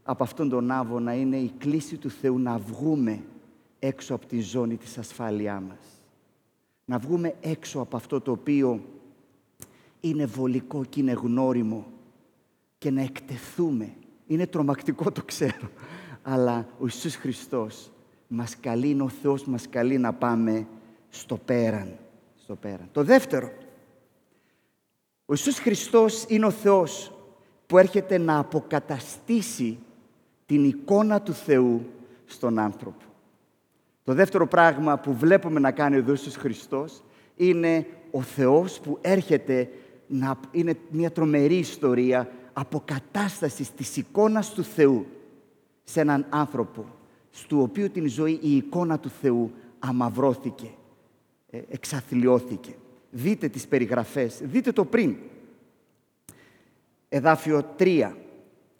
από 0.03 0.23
αυτόν 0.23 0.49
τον 0.49 0.71
Άβο 0.71 0.99
να 0.99 1.13
είναι 1.13 1.37
η 1.37 1.51
κλίση 1.57 1.97
του 1.97 2.09
Θεού 2.09 2.39
να 2.39 2.57
βγούμε 2.57 3.23
έξω 3.79 4.15
από 4.15 4.25
τη 4.25 4.39
ζώνη 4.39 4.77
της 4.77 4.97
ασφάλειάς 4.97 5.61
μας. 5.61 6.01
Να 6.85 6.97
βγούμε 6.97 7.35
έξω 7.41 7.79
από 7.79 7.95
αυτό 7.95 8.21
το 8.21 8.31
οποίο 8.31 8.81
είναι 9.99 10.25
βολικό 10.25 10.85
και 10.85 10.99
είναι 10.99 11.11
γνώριμο 11.11 11.85
και 12.77 12.91
να 12.91 13.01
εκτεθούμε. 13.01 13.93
Είναι 14.27 14.47
τρομακτικό 14.47 15.11
το 15.11 15.23
ξέρω, 15.23 15.69
αλλά 16.21 16.67
ο 16.79 16.83
Ιησούς 16.83 17.15
Χριστός 17.15 17.91
μας 18.27 18.57
καλεί, 18.59 19.01
ο 19.01 19.09
Θεός 19.09 19.45
μας 19.45 19.69
καλεί 19.69 19.97
να 19.97 20.13
πάμε 20.13 20.67
στο 21.09 21.37
πέραν. 21.37 21.97
Στο 22.43 22.55
πέραν. 22.55 22.89
Το 22.91 23.03
δεύτερο, 23.03 23.51
ο 25.25 25.33
Ιησούς 25.33 25.59
Χριστός 25.59 26.25
είναι 26.27 26.45
ο 26.45 26.51
Θεός 26.51 27.11
που 27.67 27.77
έρχεται 27.77 28.17
να 28.17 28.37
αποκαταστήσει 28.37 29.79
την 30.45 30.63
εικόνα 30.63 31.21
του 31.21 31.33
Θεού 31.33 31.85
στον 32.25 32.59
άνθρωπο. 32.59 33.03
Το 34.03 34.13
δεύτερο 34.13 34.47
πράγμα 34.47 34.97
που 34.97 35.13
βλέπουμε 35.13 35.59
να 35.59 35.71
κάνει 35.71 35.97
ο 35.97 36.03
Ιησούς 36.07 36.35
Χριστός 36.35 37.01
είναι 37.35 37.85
ο 38.11 38.21
Θεός 38.21 38.79
που 38.79 38.97
έρχεται 39.01 39.69
να 40.07 40.39
είναι 40.51 40.77
μια 40.89 41.11
τρομερή 41.11 41.57
ιστορία 41.57 42.29
αποκατάστασης 42.59 43.71
της 43.73 43.97
εικόνας 43.97 44.49
του 44.53 44.63
Θεού 44.63 45.05
σε 45.83 46.01
έναν 46.01 46.25
άνθρωπο, 46.29 46.85
στο 47.31 47.61
οποίο 47.61 47.89
την 47.89 48.09
ζωή 48.09 48.39
η 48.41 48.55
εικόνα 48.55 48.99
του 48.99 49.09
Θεού 49.09 49.51
αμαυρώθηκε, 49.79 50.69
ε, 51.49 51.59
εξαθλιώθηκε. 51.69 52.75
Δείτε 53.11 53.47
τις 53.47 53.67
περιγραφές, 53.67 54.39
δείτε 54.43 54.71
το 54.71 54.85
πριν. 54.85 55.15
Εδάφιο 57.09 57.75
3. 57.77 58.15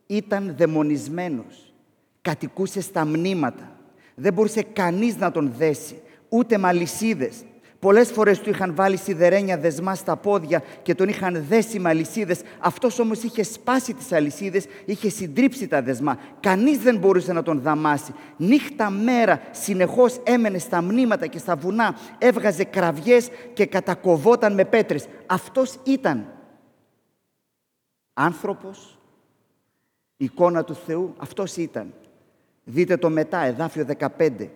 Ήταν 0.08 0.54
δαιμονισμένος, 0.58 1.74
κατοικούσε 2.22 2.82
στα 2.82 3.06
μνήματα. 3.06 3.80
Δεν 4.16 4.34
μπορούσε 4.34 4.62
κανείς 4.62 5.18
να 5.18 5.32
τον 5.32 5.52
δέσει, 5.58 6.02
ούτε 6.30 6.58
μαλισίδες, 6.58 7.44
Πολλές 7.80 8.12
φορές 8.12 8.40
του 8.40 8.50
είχαν 8.50 8.76
βάλει 8.76 8.98
σιδερένια 8.98 9.58
δεσμά 9.58 9.96
στα 9.96 10.16
πόδια 10.16 10.64
και 10.82 10.96
τον 10.96 11.08
είχαν 11.10 11.46
δέσει 11.48 11.80
με 11.80 11.90
αλυσίδες. 11.90 12.42
Αυτός 12.60 13.00
όμως 13.00 13.24
είχε 13.24 13.44
σπάσει 13.44 13.94
τις 13.94 14.12
αλυσίδες, 14.12 14.66
είχε 14.86 15.10
συντρίψει 15.10 15.68
τα 15.68 15.82
δεσμά. 15.82 16.20
Κανείς 16.40 16.78
δεν 16.78 16.98
μπορούσε 16.98 17.34
να 17.34 17.44
τον 17.44 17.62
δαμάσει. 17.62 18.14
Νύχτα 18.38 18.90
μέρα 18.90 19.42
συνεχώς 19.52 20.20
έμενε 20.24 20.58
στα 20.58 20.82
μνήματα 20.82 21.28
και 21.28 21.38
στα 21.38 21.56
βουνά, 21.56 21.96
έβγαζε 22.18 22.64
κραυγές 22.64 23.30
και 23.54 23.66
κατακοβόταν 23.66 24.54
με 24.54 24.66
πέτρες. 24.66 25.08
Αυτός 25.26 25.80
ήταν 25.84 26.32
άνθρωπος, 28.14 29.00
εικόνα 30.18 30.64
του 30.64 30.76
Θεού, 30.76 31.14
αυτός 31.18 31.58
ήταν. 31.58 31.94
Δείτε 32.64 32.98
το 32.98 33.10
μετά, 33.10 33.40
εδάφιο 33.46 33.86
15. 33.86 34.50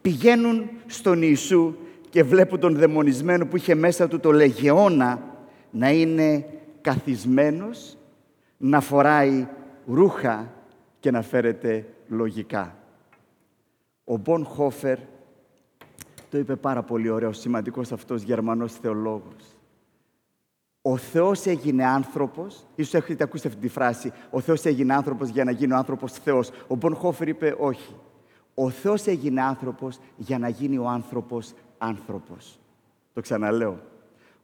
Πηγαίνουν 0.00 0.70
στον 0.86 1.22
Ιησού 1.22 1.74
και 2.10 2.22
βλέπουν 2.22 2.60
τον 2.60 2.76
δαιμονισμένο 2.76 3.46
που 3.46 3.56
είχε 3.56 3.74
μέσα 3.74 4.08
του 4.08 4.20
το 4.20 4.32
λεγεώνα 4.32 5.22
να 5.70 5.90
είναι 5.90 6.46
καθισμένος, 6.80 7.96
να 8.56 8.80
φοράει 8.80 9.48
ρούχα 9.86 10.52
και 11.00 11.10
να 11.10 11.22
φέρεται 11.22 11.86
λογικά. 12.08 12.74
Ο 14.04 14.16
Μπον 14.16 14.44
Χόφερ 14.44 14.98
το 16.30 16.38
είπε 16.38 16.56
πάρα 16.56 16.82
πολύ 16.82 17.08
ωραίο, 17.08 17.32
σημαντικός 17.32 17.92
αυτός 17.92 18.22
Γερμανός 18.22 18.72
θεολόγος. 18.72 19.56
Ο 20.82 20.96
Θεός 20.96 21.46
έγινε 21.46 21.84
άνθρωπος, 21.84 22.66
ίσως 22.74 22.94
έχετε 22.94 23.24
ακούσει 23.24 23.46
αυτή 23.46 23.60
τη 23.60 23.68
φράση, 23.68 24.12
ο 24.30 24.40
Θεός 24.40 24.64
έγινε 24.64 24.94
άνθρωπος 24.94 25.28
για 25.28 25.44
να 25.44 25.50
γίνει 25.50 25.72
ο 25.72 25.76
άνθρωπος 25.76 26.12
Θεός. 26.12 26.50
Ο 26.66 26.74
Μπον 26.74 26.94
Χόφερ 26.94 27.28
είπε 27.28 27.56
όχι. 27.58 27.94
Ο 28.54 28.70
Θεός 28.70 29.06
έγινε 29.06 29.42
άνθρωπος 29.42 29.98
για 30.16 30.38
να 30.38 30.48
γίνει 30.48 30.78
ο 30.78 30.88
άνθρωπος 30.88 31.54
άνθρωπος. 31.80 32.58
Το 33.12 33.20
ξαναλέω. 33.20 33.80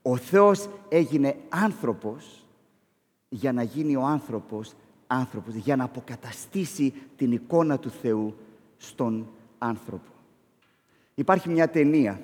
Ο 0.02 0.16
Θεός 0.16 0.68
έγινε 0.88 1.36
άνθρωπος 1.48 2.44
για 3.28 3.52
να 3.52 3.62
γίνει 3.62 3.96
ο 3.96 4.02
άνθρωπος 4.02 4.74
άνθρωπος, 5.06 5.54
για 5.54 5.76
να 5.76 5.84
αποκαταστήσει 5.84 6.94
την 7.16 7.32
εικόνα 7.32 7.78
του 7.78 7.90
Θεού 7.90 8.34
στον 8.76 9.28
άνθρωπο. 9.58 10.10
Υπάρχει 11.14 11.48
μια 11.48 11.68
ταινία, 11.68 12.20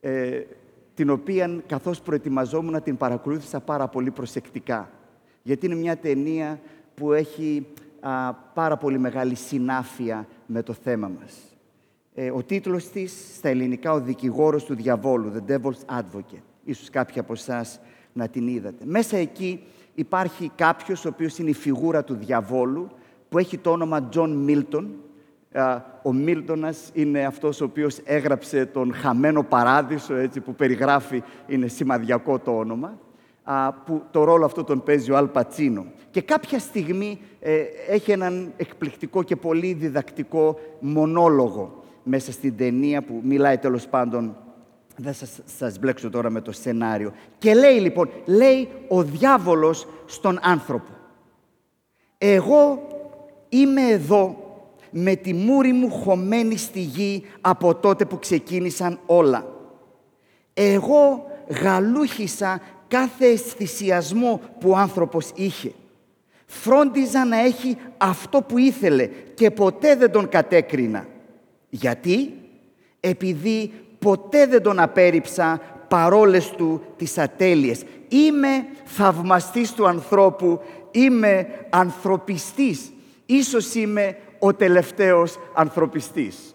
ε, 0.00 0.42
την 0.94 1.10
οποία 1.10 1.62
καθώς 1.66 2.00
προετοιμαζόμουν 2.00 2.72
να 2.72 2.80
την 2.80 2.96
παρακολούθησα 2.96 3.60
πάρα 3.60 3.88
πολύ 3.88 4.10
προσεκτικά. 4.10 4.90
Γιατί 5.42 5.66
είναι 5.66 5.74
μια 5.74 5.96
ταινία 5.96 6.60
που 6.94 7.12
έχει 7.12 7.66
πάρα 8.54 8.76
πολύ 8.76 8.98
μεγάλη 8.98 9.34
συνάφεια 9.34 10.26
με 10.46 10.62
το 10.62 10.72
θέμα 10.72 11.08
μας. 11.08 11.51
Ε, 12.14 12.30
ο 12.30 12.42
τίτλος 12.42 12.88
της 12.88 13.36
στα 13.36 13.48
ελληνικά 13.48 13.92
«Ο 13.92 14.00
δικηγόρος 14.00 14.64
του 14.64 14.74
διαβόλου», 14.74 15.32
«The 15.34 15.52
Devil's 15.52 15.98
Advocate». 15.98 16.42
Ίσως 16.64 16.90
κάποιοι 16.90 17.18
από 17.18 17.32
εσάς 17.32 17.80
να 18.12 18.28
την 18.28 18.48
είδατε. 18.48 18.84
Μέσα 18.86 19.16
εκεί 19.16 19.62
υπάρχει 19.94 20.50
κάποιος 20.54 21.04
ο 21.04 21.08
οποίος 21.08 21.38
είναι 21.38 21.50
η 21.50 21.54
φιγούρα 21.54 22.04
του 22.04 22.14
διαβόλου 22.14 22.90
που 23.28 23.38
έχει 23.38 23.58
το 23.58 23.70
όνομα 23.70 24.08
John 24.14 24.48
Milton. 24.48 24.84
Ο 26.02 26.12
Μίλτονας 26.12 26.90
είναι 26.92 27.24
αυτός 27.24 27.60
ο 27.60 27.64
οποίος 27.64 27.98
έγραψε 28.04 28.66
τον 28.66 28.94
«Χαμένο 28.94 29.42
Παράδεισο», 29.42 30.14
έτσι, 30.14 30.40
που 30.40 30.54
περιγράφει, 30.54 31.22
είναι 31.46 31.66
σημαδιακό 31.66 32.38
το 32.38 32.58
όνομα, 32.58 32.98
που 33.84 34.02
το 34.10 34.24
ρόλο 34.24 34.44
αυτό 34.44 34.64
τον 34.64 34.82
παίζει 34.82 35.10
ο 35.10 35.16
Αλ 35.16 35.26
Πατσίνο. 35.26 35.86
Και 36.10 36.20
κάποια 36.20 36.58
στιγμή 36.58 37.20
ε, 37.40 37.62
έχει 37.88 38.10
έναν 38.10 38.52
εκπληκτικό 38.56 39.22
και 39.22 39.36
πολύ 39.36 39.72
διδακτικό 39.72 40.58
μονόλογο 40.80 41.81
μέσα 42.02 42.32
στην 42.32 42.56
ταινία 42.56 43.02
που 43.02 43.20
μιλάει 43.24 43.58
τέλος 43.58 43.86
πάντων 43.86 44.36
δεν 44.96 45.14
σας, 45.14 45.40
σας 45.44 45.78
μπλέξω 45.78 46.10
τώρα 46.10 46.30
με 46.30 46.40
το 46.40 46.52
σενάριο. 46.52 47.12
Και 47.38 47.54
λέει 47.54 47.78
λοιπόν, 47.78 48.10
λέει 48.24 48.68
ο 48.88 49.02
διάβολος 49.02 49.86
στον 50.06 50.38
άνθρωπο. 50.42 50.90
Εγώ 52.18 52.86
είμαι 53.48 53.82
εδώ 53.82 54.36
με 54.90 55.14
τη 55.14 55.34
μούρη 55.34 55.72
μου 55.72 55.90
χωμένη 55.90 56.56
στη 56.56 56.80
γη 56.80 57.24
από 57.40 57.74
τότε 57.74 58.04
που 58.04 58.18
ξεκίνησαν 58.18 58.98
όλα. 59.06 59.46
Εγώ 60.54 61.26
γαλούχησα 61.62 62.60
κάθε 62.88 63.26
αισθησιασμό 63.26 64.40
που 64.60 64.70
ο 64.70 64.76
άνθρωπος 64.76 65.30
είχε. 65.34 65.72
Φρόντιζα 66.46 67.24
να 67.24 67.38
έχει 67.38 67.76
αυτό 67.96 68.42
που 68.42 68.58
ήθελε 68.58 69.08
και 69.34 69.50
ποτέ 69.50 69.96
δεν 69.96 70.10
τον 70.10 70.28
κατέκρινα. 70.28 71.06
Γιατί; 71.74 72.34
Επειδή 73.00 73.72
ποτέ 73.98 74.46
δεν 74.46 74.62
τον 74.62 74.78
απέρριψα 74.78 75.60
παρόλες 75.88 76.50
του 76.50 76.82
τις 76.96 77.18
ατέλειες. 77.18 77.84
Είμαι 78.08 78.66
θαυμαστής 78.84 79.72
του 79.72 79.86
ανθρώπου, 79.86 80.60
είμαι 80.90 81.48
ανθρωπιστής. 81.70 82.92
Ίσως 83.26 83.74
είμαι 83.74 84.18
ο 84.38 84.54
τελευταίος 84.54 85.38
ανθρωπιστής. 85.54 86.54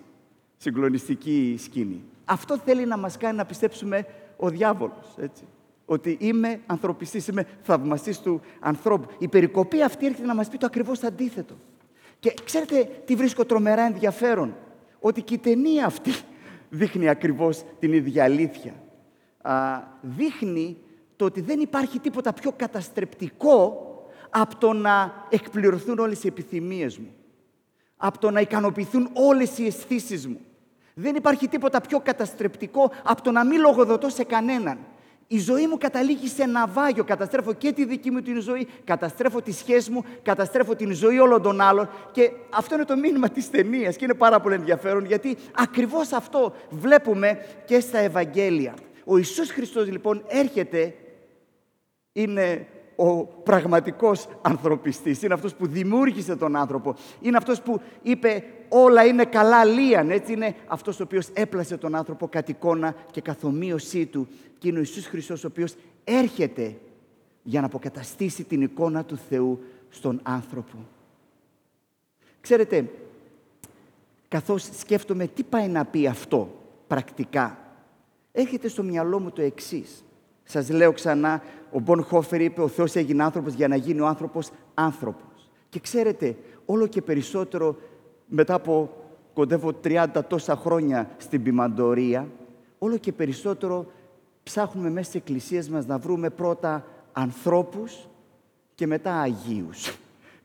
Συγκλονιστική 0.58 1.56
σκηνή. 1.64 2.04
Αυτό 2.26 2.58
θέλει 2.66 2.86
να 2.86 2.98
μας 2.98 3.18
κάνει 3.18 3.38
να 3.38 3.46
πιστέψουμε 3.46 4.06
ο 4.38 4.50
διάβολος, 4.50 5.16
έτσι. 5.22 5.44
Ότι 5.86 6.18
είμαι 6.20 6.60
ανθρωπιστής, 6.66 7.28
είμαι 7.28 7.48
θαυμαστής 7.62 8.20
του 8.20 8.42
ανθρώπου. 8.60 9.08
Η 9.18 9.28
περικοπή 9.28 9.84
αυτή 9.84 10.06
έρχεται 10.06 10.28
να 10.28 10.36
μας 10.36 10.50
πει 10.50 10.58
το 10.58 10.66
ακριβώς 10.66 11.04
αντίθετο. 11.04 11.56
Και 12.20 12.34
ξέρετε 12.46 12.90
τι 13.06 13.16
βρίσκω 13.16 13.46
τρομερά 13.46 13.82
ενδιαφέρον; 13.82 14.56
Ότι 15.08 15.22
και 15.22 15.34
η 15.34 15.38
ταινία 15.38 15.86
αυτή 15.86 16.12
δείχνει 16.70 17.10
ακριβώς 17.10 17.64
την 17.80 17.94
ίδια 17.94 18.24
αλήθεια. 18.24 18.74
Α, 19.42 19.82
δείχνει 20.02 20.78
το 21.16 21.26
ότι 21.26 21.42
δεν 21.42 21.60
υπάρχει 21.60 22.00
τίποτα 22.00 22.34
πιο 22.34 22.52
καταστρεπτικό 22.52 23.82
από 24.30 24.58
το 24.58 24.74
να 24.74 25.26
εκπληρωθούν 25.30 26.00
όλες 26.00 26.24
οι 26.24 26.28
επιθυμίες 26.28 26.98
μου. 26.98 27.14
Από 27.98 28.20
το 28.20 28.32
να 28.32 28.40
ικανοποιηθούν 28.40 29.10
όλες 29.14 29.58
οι 29.58 29.66
αισθήσεις 29.66 30.28
μου. 30.28 30.40
Δεν 30.94 31.16
υπάρχει 31.16 31.48
τίποτα 31.48 31.82
πιο 31.82 32.00
καταστρεπτικό 32.00 32.92
από 33.04 33.22
το 33.22 33.32
να 33.32 33.46
μην 33.46 33.60
λογοδοτώ 33.60 34.10
σε 34.10 34.24
κανέναν. 34.24 34.78
Η 35.28 35.40
ζωή 35.40 35.68
μου 35.68 35.78
καταλήγει 35.78 36.28
σε 36.28 36.46
ναυάγιο. 36.46 37.04
Καταστρέφω 37.04 37.54
και 37.54 37.72
τη 37.72 37.86
δική 37.86 38.12
μου 38.12 38.22
την 38.22 38.42
ζωή, 38.42 38.68
καταστρέφω 38.84 39.42
τη 39.42 39.52
σχέση 39.52 39.92
μου, 39.92 40.04
καταστρέφω 40.22 40.76
την 40.76 40.94
ζωή 40.94 41.20
όλων 41.20 41.42
των 41.42 41.62
άλλων. 41.62 41.90
Και 42.12 42.32
αυτό 42.50 42.76
είναι 42.76 42.86
το 42.86 42.98
μήνυμα 42.98 43.30
της 43.30 43.50
ταινίας 43.50 43.96
και 43.96 44.06
είναι 44.06 44.14
πάρα 44.14 44.40
πολύ 44.40 44.56
ενδιαφέρον 44.56 45.06
γιατί 45.06 45.38
ακριβώς 45.56 46.12
αυτό 46.12 46.54
βλέπουμε 46.70 47.46
και 47.66 47.80
στα 47.80 47.98
Ευαγγέλια. 47.98 48.74
Ο 49.06 49.18
Ιησούς 49.18 49.52
Χριστός 49.52 49.92
λοιπόν 49.92 50.24
έρχεται, 50.28 50.94
είναι 52.14 52.68
ο 53.00 53.24
πραγματικός 53.24 54.28
ανθρωπιστής. 54.42 55.22
Είναι 55.22 55.34
αυτός 55.34 55.56
που 55.56 55.68
δημιούργησε 55.68 56.36
τον 56.36 56.56
άνθρωπο. 56.56 56.96
Είναι 57.22 57.38
αυτός 57.38 57.62
που 57.62 57.82
είπε 58.02 58.44
όλα 58.70 59.06
είναι 59.06 59.26
καλά 59.26 59.66
λίαν. 59.66 60.10
Έτσι 60.10 60.34
είναι 60.34 60.56
αυτός 60.68 61.00
ο 61.00 61.04
οποίος 61.04 61.28
έπλασε 61.34 61.78
τον 61.78 61.96
άνθρωπο 61.96 62.28
κατ' 62.28 62.50
εικόνα 62.50 62.96
και 63.12 63.22
καθομοίωσή 63.22 64.06
του. 64.06 64.28
Και 64.58 64.68
είναι 64.68 64.78
ο 64.78 64.82
Ιησούς 64.82 65.06
Χριστός 65.06 65.44
ο 65.44 65.48
οποίος 65.48 65.76
έρχεται 66.04 66.76
για 67.44 67.60
να 67.60 67.66
αποκαταστήσει 67.66 68.44
την 68.44 68.62
εικόνα 68.62 69.04
του 69.04 69.18
Θεού 69.30 69.60
στον 69.90 70.20
άνθρωπο. 70.24 70.78
Ξέρετε, 72.42 72.90
καθώς 74.28 74.70
σκέφτομαι 74.80 75.28
τι 75.28 75.44
πάει 75.44 75.68
να 75.68 75.86
πει 75.86 76.08
αυτό 76.08 76.50
πρακτικά, 76.88 77.58
έρχεται 78.32 78.68
στο 78.68 78.84
μυαλό 78.84 79.20
μου 79.20 79.32
το 79.32 79.42
εξής. 79.42 80.04
Σας 80.50 80.70
λέω 80.70 80.92
ξανά, 80.92 81.42
ο 81.72 81.80
Μπον 81.80 82.04
Χόφερ 82.04 82.42
είπε 82.42 82.62
«Ο 82.62 82.68
Θεός 82.68 82.96
έγινε 82.96 83.24
άνθρωπος 83.24 83.54
για 83.54 83.68
να 83.68 83.76
γίνει 83.76 84.00
ο 84.00 84.08
άνθρωπος 84.08 84.50
άνθρωπος». 84.74 85.50
Και 85.70 85.80
ξέρετε, 85.80 86.36
όλο 86.66 86.88
και 86.88 87.02
περισσότερο 87.02 87.76
μετά 88.28 88.54
από 88.54 88.90
κοντεύω 89.34 89.72
30 89.84 90.06
τόσα 90.28 90.56
χρόνια 90.56 91.10
στην 91.18 91.44
ποιμαντορία, 91.44 92.28
όλο 92.78 92.98
και 92.98 93.12
περισσότερο 93.12 93.86
ψάχνουμε 94.44 94.90
μέσα 94.90 95.10
στις 95.10 95.22
εκκλησίες 95.22 95.70
μας 95.70 95.86
να 95.86 95.98
βρούμε 95.98 96.30
πρώτα 96.30 96.86
ανθρώπους 97.12 98.08
και 98.76 98.88
μετά 98.88 99.20
Αγίους. 99.20 99.98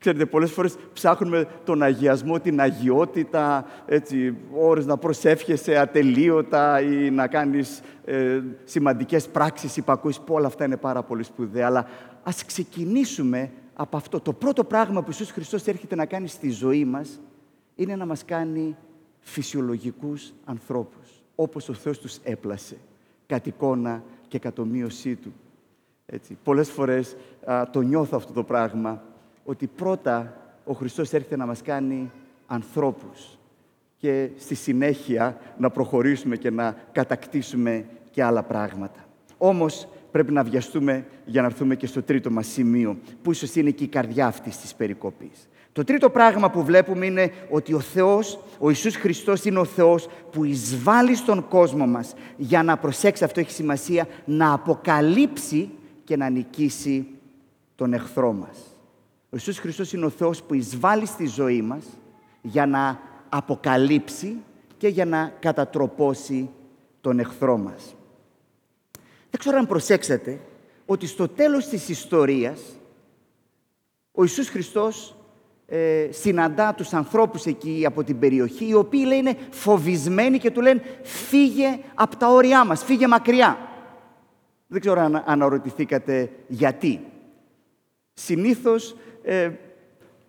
Ξέρετε, 0.03 0.25
πολλές 0.25 0.51
φορές 0.51 0.75
ψάχνουμε 0.93 1.47
τον 1.63 1.83
αγιασμό, 1.83 2.39
την 2.39 2.59
αγιότητα, 2.59 3.65
έτσι, 3.85 4.37
ώρες 4.53 4.85
να 4.85 4.97
προσεύχεσαι 4.97 5.77
ατελείωτα 5.77 6.81
ή 6.81 7.09
να 7.09 7.27
κάνεις 7.27 7.81
ε, 8.05 8.41
σημαντικές 8.63 9.27
πράξεις, 9.27 9.77
υπακούεις, 9.77 10.19
που 10.19 10.33
όλα 10.33 10.47
αυτά 10.47 10.65
είναι 10.65 10.77
πάρα 10.77 11.03
πολύ 11.03 11.23
σπουδαία. 11.23 11.65
Αλλά 11.65 11.87
ας 12.23 12.45
ξεκινήσουμε 12.45 13.51
από 13.73 13.97
αυτό. 13.97 14.19
Το 14.19 14.33
πρώτο 14.33 14.63
πράγμα 14.63 14.99
που 14.99 15.07
Ιησούς 15.07 15.31
Χριστός 15.31 15.65
έρχεται 15.65 15.95
να 15.95 16.05
κάνει 16.05 16.27
στη 16.27 16.49
ζωή 16.49 16.85
μας 16.85 17.19
είναι 17.75 17.95
να 17.95 18.05
μας 18.05 18.25
κάνει 18.25 18.75
φυσιολογικούς 19.19 20.33
ανθρώπους, 20.45 21.23
όπως 21.35 21.69
ο 21.69 21.73
Θεός 21.73 21.99
τους 21.99 22.17
έπλασε, 22.23 22.77
κατ' 23.25 23.47
εικόνα 23.47 24.03
και 24.27 24.39
κατ' 24.39 24.55
Του. 24.55 25.33
Έτσι. 26.05 26.37
Πολλές 26.43 26.71
φορές 26.71 27.15
το 27.71 27.81
νιώθω 27.81 28.17
αυτό 28.17 28.33
το 28.33 28.43
πράγμα, 28.43 29.03
ότι 29.43 29.67
πρώτα 29.67 30.37
ο 30.65 30.73
Χριστός 30.73 31.13
έρχεται 31.13 31.35
να 31.35 31.45
μας 31.45 31.61
κάνει 31.61 32.11
ανθρώπους 32.47 33.37
και 33.97 34.29
στη 34.37 34.55
συνέχεια 34.55 35.37
να 35.57 35.69
προχωρήσουμε 35.69 36.35
και 36.35 36.49
να 36.49 36.75
κατακτήσουμε 36.91 37.85
και 38.11 38.23
άλλα 38.23 38.43
πράγματα. 38.43 39.05
Όμως 39.37 39.87
πρέπει 40.11 40.31
να 40.31 40.43
βιαστούμε 40.43 41.05
για 41.25 41.41
να 41.41 41.47
έρθουμε 41.47 41.75
και 41.75 41.87
στο 41.87 42.03
τρίτο 42.03 42.31
μας 42.31 42.47
σημείο, 42.47 42.97
που 43.21 43.31
ίσως 43.31 43.55
είναι 43.55 43.69
και 43.69 43.83
η 43.83 43.87
καρδιά 43.87 44.27
αυτής 44.27 44.57
της 44.57 44.75
περικοπής. 44.75 45.47
Το 45.71 45.83
τρίτο 45.83 46.09
πράγμα 46.09 46.49
που 46.49 46.63
βλέπουμε 46.63 47.05
είναι 47.05 47.31
ότι 47.49 47.73
ο 47.73 47.79
Θεός, 47.79 48.39
ο 48.59 48.69
Ιησούς 48.69 48.95
Χριστός 48.95 49.45
είναι 49.45 49.59
ο 49.59 49.65
Θεός 49.65 50.07
που 50.31 50.43
εισβάλλει 50.43 51.15
στον 51.15 51.47
κόσμο 51.47 51.87
μας 51.87 52.13
για 52.37 52.63
να 52.63 52.77
προσέξει, 52.77 53.23
αυτό 53.23 53.39
έχει 53.39 53.51
σημασία, 53.51 54.07
να 54.25 54.53
αποκαλύψει 54.53 55.69
και 56.03 56.17
να 56.17 56.29
νικήσει 56.29 57.07
τον 57.75 57.93
εχθρό 57.93 58.33
μας. 58.33 58.57
Ο 59.33 59.35
Ιησούς 59.35 59.59
Χριστός 59.59 59.93
είναι 59.93 60.05
ο 60.05 60.09
Θεός 60.09 60.43
που 60.43 60.53
εισβάλλει 60.53 61.05
στη 61.05 61.25
ζωή 61.25 61.61
μας 61.61 61.85
για 62.41 62.65
να 62.65 62.99
αποκαλύψει 63.29 64.35
και 64.77 64.87
για 64.87 65.05
να 65.05 65.33
κατατροπώσει 65.39 66.49
τον 67.01 67.19
εχθρό 67.19 67.57
μας. 67.57 67.95
Δεν 69.29 69.39
ξέρω 69.39 69.57
αν 69.57 69.67
προσέξατε 69.67 70.39
ότι 70.85 71.07
στο 71.07 71.27
τέλος 71.27 71.67
της 71.67 71.89
ιστορίας 71.89 72.61
ο 74.11 74.21
Ιησούς 74.23 74.49
Χριστός 74.49 75.15
ε, 75.65 76.07
συναντά 76.11 76.73
τους 76.73 76.93
ανθρώπους 76.93 77.45
εκεί 77.45 77.83
από 77.85 78.03
την 78.03 78.19
περιοχή 78.19 78.67
οι 78.67 78.73
οποίοι 78.73 79.03
λέει 79.07 79.17
είναι 79.17 79.37
φοβισμένοι 79.49 80.37
και 80.37 80.51
του 80.51 80.61
λένε 80.61 80.81
φύγε 81.03 81.79
από 81.93 82.15
τα 82.15 82.27
όρια 82.27 82.65
μας, 82.65 82.83
φύγε 82.83 83.07
μακριά. 83.07 83.57
Δεν 84.67 84.81
ξέρω 84.81 85.01
αν 85.01 85.23
αναρωτηθήκατε 85.25 86.29
γιατί. 86.47 87.05
Συνήθως 88.13 88.95
ε, 89.23 89.49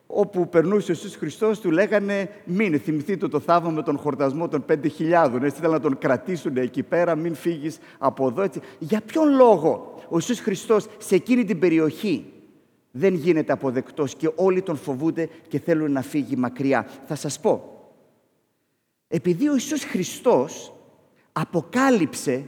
όπου 0.07 0.49
περνούσε 0.49 0.91
ο 0.91 0.95
Ιησούς 0.95 1.17
Χριστός 1.17 1.61
του 1.61 1.71
λέγανε 1.71 2.31
μην 2.45 2.81
θυμηθείτε 2.81 3.29
το 3.29 3.41
θαύμα 3.41 3.71
με 3.71 3.83
τον 3.83 3.99
χορτασμό 3.99 4.49
των 4.49 4.65
5.000 4.69 4.75
έτσι 4.79 5.47
ήθελαν 5.47 5.71
να 5.71 5.81
τον 5.81 5.99
κρατήσουν 5.99 6.57
εκεί 6.57 6.83
πέρα 6.83 7.15
μην 7.15 7.35
φύγεις 7.35 7.79
από 7.99 8.27
εδώ 8.27 8.43
έτσι. 8.43 8.61
Για 8.79 9.01
ποιον 9.01 9.35
λόγο 9.35 9.95
ο 10.09 10.15
Ιησούς 10.15 10.41
Χριστός 10.41 10.87
σε 10.99 11.15
εκείνη 11.15 11.45
την 11.45 11.59
περιοχή 11.59 12.33
δεν 12.91 13.15
γίνεται 13.15 13.53
αποδεκτός 13.53 14.15
και 14.15 14.31
όλοι 14.35 14.63
τον 14.63 14.77
φοβούνται 14.77 15.29
και 15.49 15.59
θέλουν 15.59 15.93
να 15.93 16.03
φύγει 16.03 16.37
μακριά; 16.37 16.87
Θα 17.07 17.15
σας 17.15 17.41
πω. 17.41 17.69
Επειδή 19.09 19.49
ο 19.49 19.53
Ιησούς 19.53 19.85
Χριστός 19.85 20.75
αποκάλυψε 21.33 22.45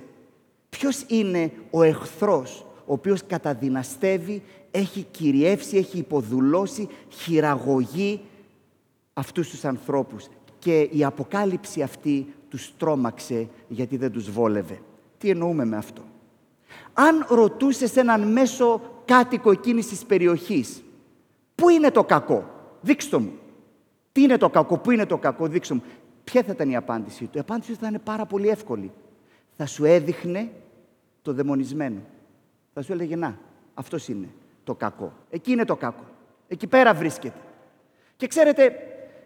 ποιος 0.68 1.04
είναι 1.08 1.52
ο 1.70 1.82
εχθρός 1.82 2.66
ο 2.86 2.92
οποίος 2.92 3.26
καταδυναστεύει, 3.26 4.42
έχει 4.76 5.06
κυριεύσει, 5.10 5.76
έχει 5.76 5.98
υποδουλώσει, 5.98 6.88
χειραγωγεί 7.08 8.20
αυτούς 9.12 9.50
τους 9.50 9.64
ανθρώπους. 9.64 10.26
Και 10.58 10.80
η 10.80 11.04
αποκάλυψη 11.04 11.82
αυτή 11.82 12.34
τους 12.48 12.76
τρόμαξε 12.76 13.48
γιατί 13.68 13.96
δεν 13.96 14.12
τους 14.12 14.30
βόλευε. 14.30 14.80
Τι 15.18 15.30
εννοούμε 15.30 15.64
με 15.64 15.76
αυτό; 15.76 16.02
Αν 16.92 17.26
ρωτούσες 17.28 17.96
έναν 17.96 18.32
μέσο 18.32 18.80
κάτοικο 19.04 19.50
εκείνης 19.50 19.86
της 19.86 20.04
περιοχής, 20.04 20.82
πού 21.54 21.68
είναι 21.68 21.90
το 21.90 22.04
κακό, 22.04 22.50
δείξτε 22.80 23.18
μου. 23.18 23.32
Τι 24.12 24.22
είναι 24.22 24.36
το 24.36 24.50
κακό, 24.50 24.78
πού 24.78 24.90
είναι 24.90 25.06
το 25.06 25.18
κακό, 25.18 25.46
δείξτε 25.46 25.74
μου. 25.74 25.82
Ποια 26.24 26.42
θα 26.42 26.52
ήταν 26.52 26.70
η 26.70 26.76
απάντησή 26.76 27.24
του; 27.24 27.36
Η 27.36 27.40
απάντηση 27.40 27.74
θα 27.74 27.86
είναι 27.86 27.98
πάρα 27.98 28.26
πολύ 28.26 28.48
εύκολη. 28.48 28.90
Θα 29.56 29.66
σου 29.66 29.84
έδειχνε 29.84 30.50
το 31.22 31.32
δαιμονισμένο. 31.32 32.00
Θα 32.74 32.82
σου 32.82 32.92
έλεγε 32.92 33.16
να, 33.16 33.38
αυτός 33.74 34.08
είναι 34.08 34.28
το 34.66 34.74
κακό. 34.74 35.12
Εκεί 35.30 35.52
είναι 35.52 35.64
το 35.64 35.76
κακό. 35.76 36.04
Εκεί 36.48 36.66
πέρα 36.66 36.94
βρίσκεται. 36.94 37.38
Και 38.16 38.26
ξέρετε, 38.26 38.76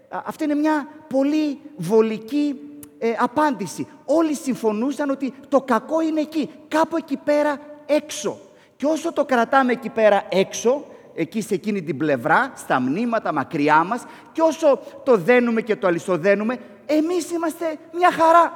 αυτή 0.08 0.44
είναι 0.44 0.54
μια 0.54 0.88
πολύ 1.08 1.60
βολική 1.76 2.60
ε, 2.98 3.12
απάντηση. 3.18 3.86
Όλοι 4.04 4.34
συμφωνούσαν 4.34 5.10
ότι 5.10 5.32
το 5.48 5.60
κακό 5.60 6.00
είναι 6.00 6.20
εκεί, 6.20 6.50
κάπου 6.68 6.96
εκεί 6.96 7.16
πέρα 7.16 7.58
έξω. 7.86 8.38
Και 8.76 8.86
όσο 8.86 9.12
το 9.12 9.24
κρατάμε 9.24 9.72
εκεί 9.72 9.88
πέρα 9.88 10.24
έξω, 10.28 10.84
εκεί 11.14 11.40
σε 11.40 11.54
εκείνη 11.54 11.82
την 11.82 11.96
πλευρά, 11.96 12.52
στα 12.56 12.80
μνήματα 12.80 13.32
μακριά 13.32 13.84
μας, 13.84 14.04
και 14.32 14.42
όσο 14.42 14.80
το 15.04 15.16
δένουμε 15.16 15.60
και 15.60 15.76
το 15.76 15.86
αλυσοδένουμε, 15.86 16.58
εμείς 16.86 17.30
είμαστε 17.30 17.76
μια 17.92 18.10
χαρά. 18.12 18.52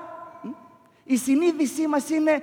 Η 1.04 1.16
συνείδησή 1.16 1.86
μας 1.86 2.10
είναι 2.10 2.42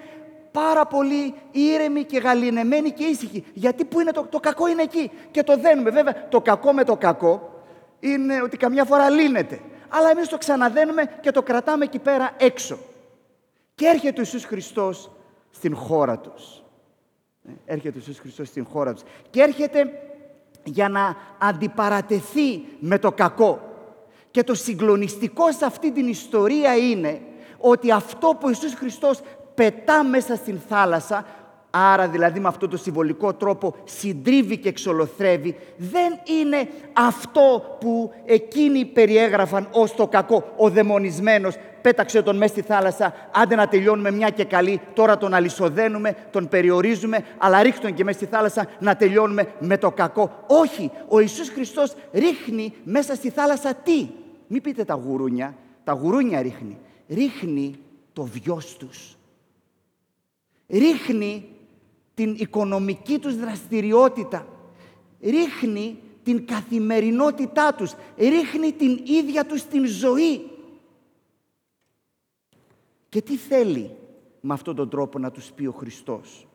πάρα 0.52 0.86
πολύ 0.86 1.34
ήρεμη 1.52 2.04
και 2.04 2.20
γαλινεμένη 2.20 2.92
και 2.92 3.04
ήσυχη. 3.04 3.46
Γιατί 3.54 3.86
που 3.86 4.00
είναι 4.00 4.12
το, 4.12 4.28
το 4.30 4.40
κακό 4.40 4.68
είναι 4.68 4.82
εκεί 4.82 5.12
και 5.32 5.44
το 5.44 5.58
δένουμε. 5.58 5.90
Βέβαια, 5.90 6.28
το 6.30 6.42
κακό 6.42 6.74
με 6.74 6.84
το 6.84 6.98
κακό 6.98 7.64
είναι 8.00 8.42
ότι 8.42 8.58
καμιά 8.58 8.86
φορά 8.86 9.10
λύνεται. 9.10 9.62
Αλλά 9.90 10.10
εμείς 10.10 10.28
το 10.28 10.38
ξαναδένουμε 10.38 11.04
και 11.22 11.32
το 11.32 11.42
κρατάμε 11.42 11.84
εκεί 11.84 12.00
πέρα 12.00 12.32
έξω. 12.38 12.78
Και 13.76 13.86
έρχεται 13.86 14.20
ο 14.20 14.24
Ιησούς 14.24 14.46
Χριστός 14.46 15.12
στην 15.52 15.76
χώρα 15.76 16.20
τους. 16.20 16.64
Ε, 17.44 17.52
έρχεται 17.66 17.98
ο 17.98 18.00
Ιησούς 18.00 18.20
Χριστός 18.20 18.48
στην 18.48 18.66
χώρα 18.66 18.94
τους. 18.94 19.04
Και 19.30 19.42
έρχεται 19.42 19.92
για 20.64 20.90
να 20.90 21.16
αντιπαρατεθεί 21.40 22.64
με 22.80 23.00
το 23.00 23.12
κακό. 23.12 23.62
Και 24.32 24.44
το 24.44 24.54
συγκλονιστικό 24.54 25.52
σε 25.52 25.66
αυτή 25.66 25.92
την 25.92 26.08
ιστορία 26.08 26.78
είναι 26.78 27.22
ότι 27.58 27.92
αυτό 27.92 28.28
που 28.28 28.42
ο 28.44 28.48
Ιησούς 28.50 28.74
Χριστός 28.74 29.22
πετά 29.62 30.04
μέσα 30.04 30.36
στην 30.36 30.60
θάλασσα, 30.67 31.26
άρα 31.69 32.08
δηλαδή 32.08 32.39
με 32.39 32.47
αυτό 32.47 32.67
το 32.67 32.78
συμβολικό 32.78 33.34
τρόπο 33.34 33.76
συντρίβει 33.84 34.58
και 34.58 34.69
εξολοθρεύει, 34.69 35.56
δεν 35.78 36.19
είναι 36.39 36.67
αυτό 36.93 37.78
που 37.80 38.13
εκείνοι 38.26 38.86
περιέγραφαν 38.86 39.67
ως 39.71 39.95
το 39.95 40.08
κακό, 40.08 40.54
ο 40.58 40.69
δαιμονισμένος, 40.69 41.56
πέταξε 41.82 42.21
τον 42.21 42.38
μέσα 42.38 42.52
στη 42.54 42.62
θάλασσα, 42.62 43.13
άντε 43.32 43.56
να 43.56 43.67
τελειώνουμε 43.67 44.12
μια 44.12 44.30
και 44.30 44.43
καλή, 44.43 44.82
τώρα 44.93 45.17
τον 45.17 45.34
αλυσοδένουμε, 45.34 46.15
τον 46.32 46.47
περιορίζουμε, 46.47 47.26
αλλά 47.38 47.62
ρίχνει 47.62 47.82
τον 47.82 47.93
και 47.93 48.04
μέσα 48.04 48.17
στη 48.17 48.28
θάλασσα 48.28 48.67
να 48.80 48.95
τελειώνουμε 48.95 49.47
με 49.60 49.78
το 49.78 49.91
κακό. 49.91 50.43
Όχι, 50.47 50.91
ο 51.08 51.19
Ιησούς 51.19 51.50
Χριστός 51.50 51.95
ρίχνει 52.12 52.74
μέσα 52.84 53.15
στη 53.15 53.30
θάλασσα 53.30 53.74
τι; 53.74 54.08
Μην 54.47 54.62
πείτε 54.62 54.84
τα 54.84 54.93
γουρούνια, 54.93 55.56
τα 55.84 55.93
γουρούνια 55.93 56.41
ρίχνει. 56.41 56.78
Ρίχνει 57.08 57.76
το 58.13 58.24
βιός 58.24 58.78
τους 58.78 59.15
ρίχνει 60.72 61.46
την 62.14 62.36
οικονομική 62.38 63.20
τους 63.20 63.36
δραστηριότητα, 63.36 64.48
ρίχνει 65.22 65.98
την 66.24 66.46
καθημερινότητά 66.46 67.74
τους, 67.74 67.94
ρίχνει 68.18 68.72
την 68.72 69.00
ίδια 69.06 69.46
τους 69.46 69.64
την 69.64 69.86
ζωή. 69.86 70.50
Και 73.10 73.22
τι 73.22 73.36
θέλει 73.36 73.96
με 74.42 74.54
αυτόν 74.54 74.76
τον 74.76 74.90
τρόπο 74.90 75.20
να 75.20 75.32
τους 75.32 75.52
πει 75.52 75.66
ο 75.66 75.72
Χριστός; 75.72 76.48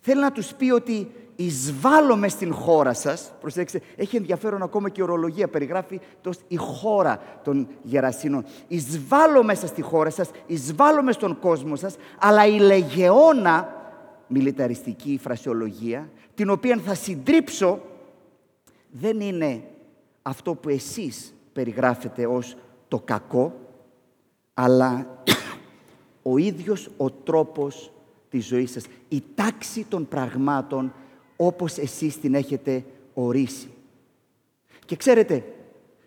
Θέλει 0.00 0.20
να 0.20 0.32
τους 0.32 0.54
πει 0.54 0.70
ότι 0.70 1.10
εισβάλλομαι 1.36 2.28
στην 2.28 2.54
χώρα 2.54 2.94
σας. 2.94 3.32
Προσέξτε, 3.40 3.80
έχει 3.96 4.16
ενδιαφέρον 4.16 4.62
ακόμα 4.62 4.88
και 4.88 5.00
η 5.00 5.04
ορολογία. 5.04 5.48
Περιγράφει 5.48 6.00
το, 6.20 6.32
η 6.48 6.56
χώρα 6.56 7.20
των 7.44 7.68
γερασίνων. 7.82 8.44
Εισβάλλω 8.68 9.42
μέσα 9.42 9.66
στη 9.66 9.82
χώρα 9.82 10.10
σας, 10.10 10.30
εισβάλλομαι 10.46 11.12
στον 11.12 11.38
κόσμο 11.38 11.76
σας, 11.76 11.96
αλλά 12.18 12.46
η 12.46 12.58
λεγεώνα, 12.58 13.74
μιλιταριστική 14.26 15.18
φρασιολογία, 15.22 16.10
την 16.34 16.50
οποία 16.50 16.76
θα 16.84 16.94
συντρίψω, 16.94 17.80
δεν 18.90 19.20
είναι 19.20 19.62
αυτό 20.22 20.54
που 20.54 20.68
εσείς 20.68 21.34
περιγράφετε 21.52 22.26
ως 22.26 22.56
το 22.88 22.98
κακό, 22.98 23.54
αλλά 24.54 25.06
ο 26.32 26.36
ίδιος 26.36 26.90
ο 26.96 27.10
τρόπος 27.10 27.92
της 28.30 28.46
ζωής 28.46 28.70
σας, 28.70 28.84
η 29.08 29.22
τάξη 29.34 29.84
των 29.88 30.08
πραγμάτων 30.08 30.92
όπως 31.36 31.76
εσείς 31.76 32.20
την 32.20 32.34
έχετε 32.34 32.84
ορίσει. 33.14 33.68
Και 34.84 34.96
ξέρετε, 34.96 35.44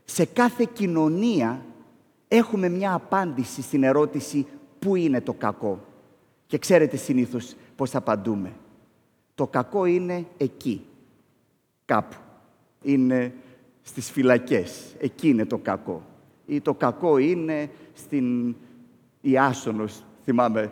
σε 0.05 0.25
κάθε 0.25 0.67
κοινωνία 0.73 1.65
έχουμε 2.27 2.69
μια 2.69 2.93
απάντηση 2.93 3.62
στην 3.62 3.83
ερώτηση 3.83 4.45
πού 4.79 4.95
είναι 4.95 5.21
το 5.21 5.33
κακό; 5.33 5.86
Και 6.47 6.57
ξέρετε 6.57 6.97
συνήθως 6.97 7.55
πώς 7.75 7.95
απαντούμε. 7.95 8.53
Το 9.36 9.47
κακό 9.47 9.86
είναι 9.86 10.25
εκεί, 10.38 10.86
κάπου. 11.86 12.15
Είναι 12.81 13.33
στις 13.81 14.12
φυλακές. 14.12 14.95
Εκεί 14.99 15.27
είναι 15.29 15.45
το 15.45 15.57
κακό. 15.57 16.03
Ή 16.45 16.62
το 16.62 16.73
κακό 16.73 17.17
είναι 17.17 17.69
στην 17.93 18.55
Ιάσονος. 19.21 20.03
Θυμάμαι 20.23 20.71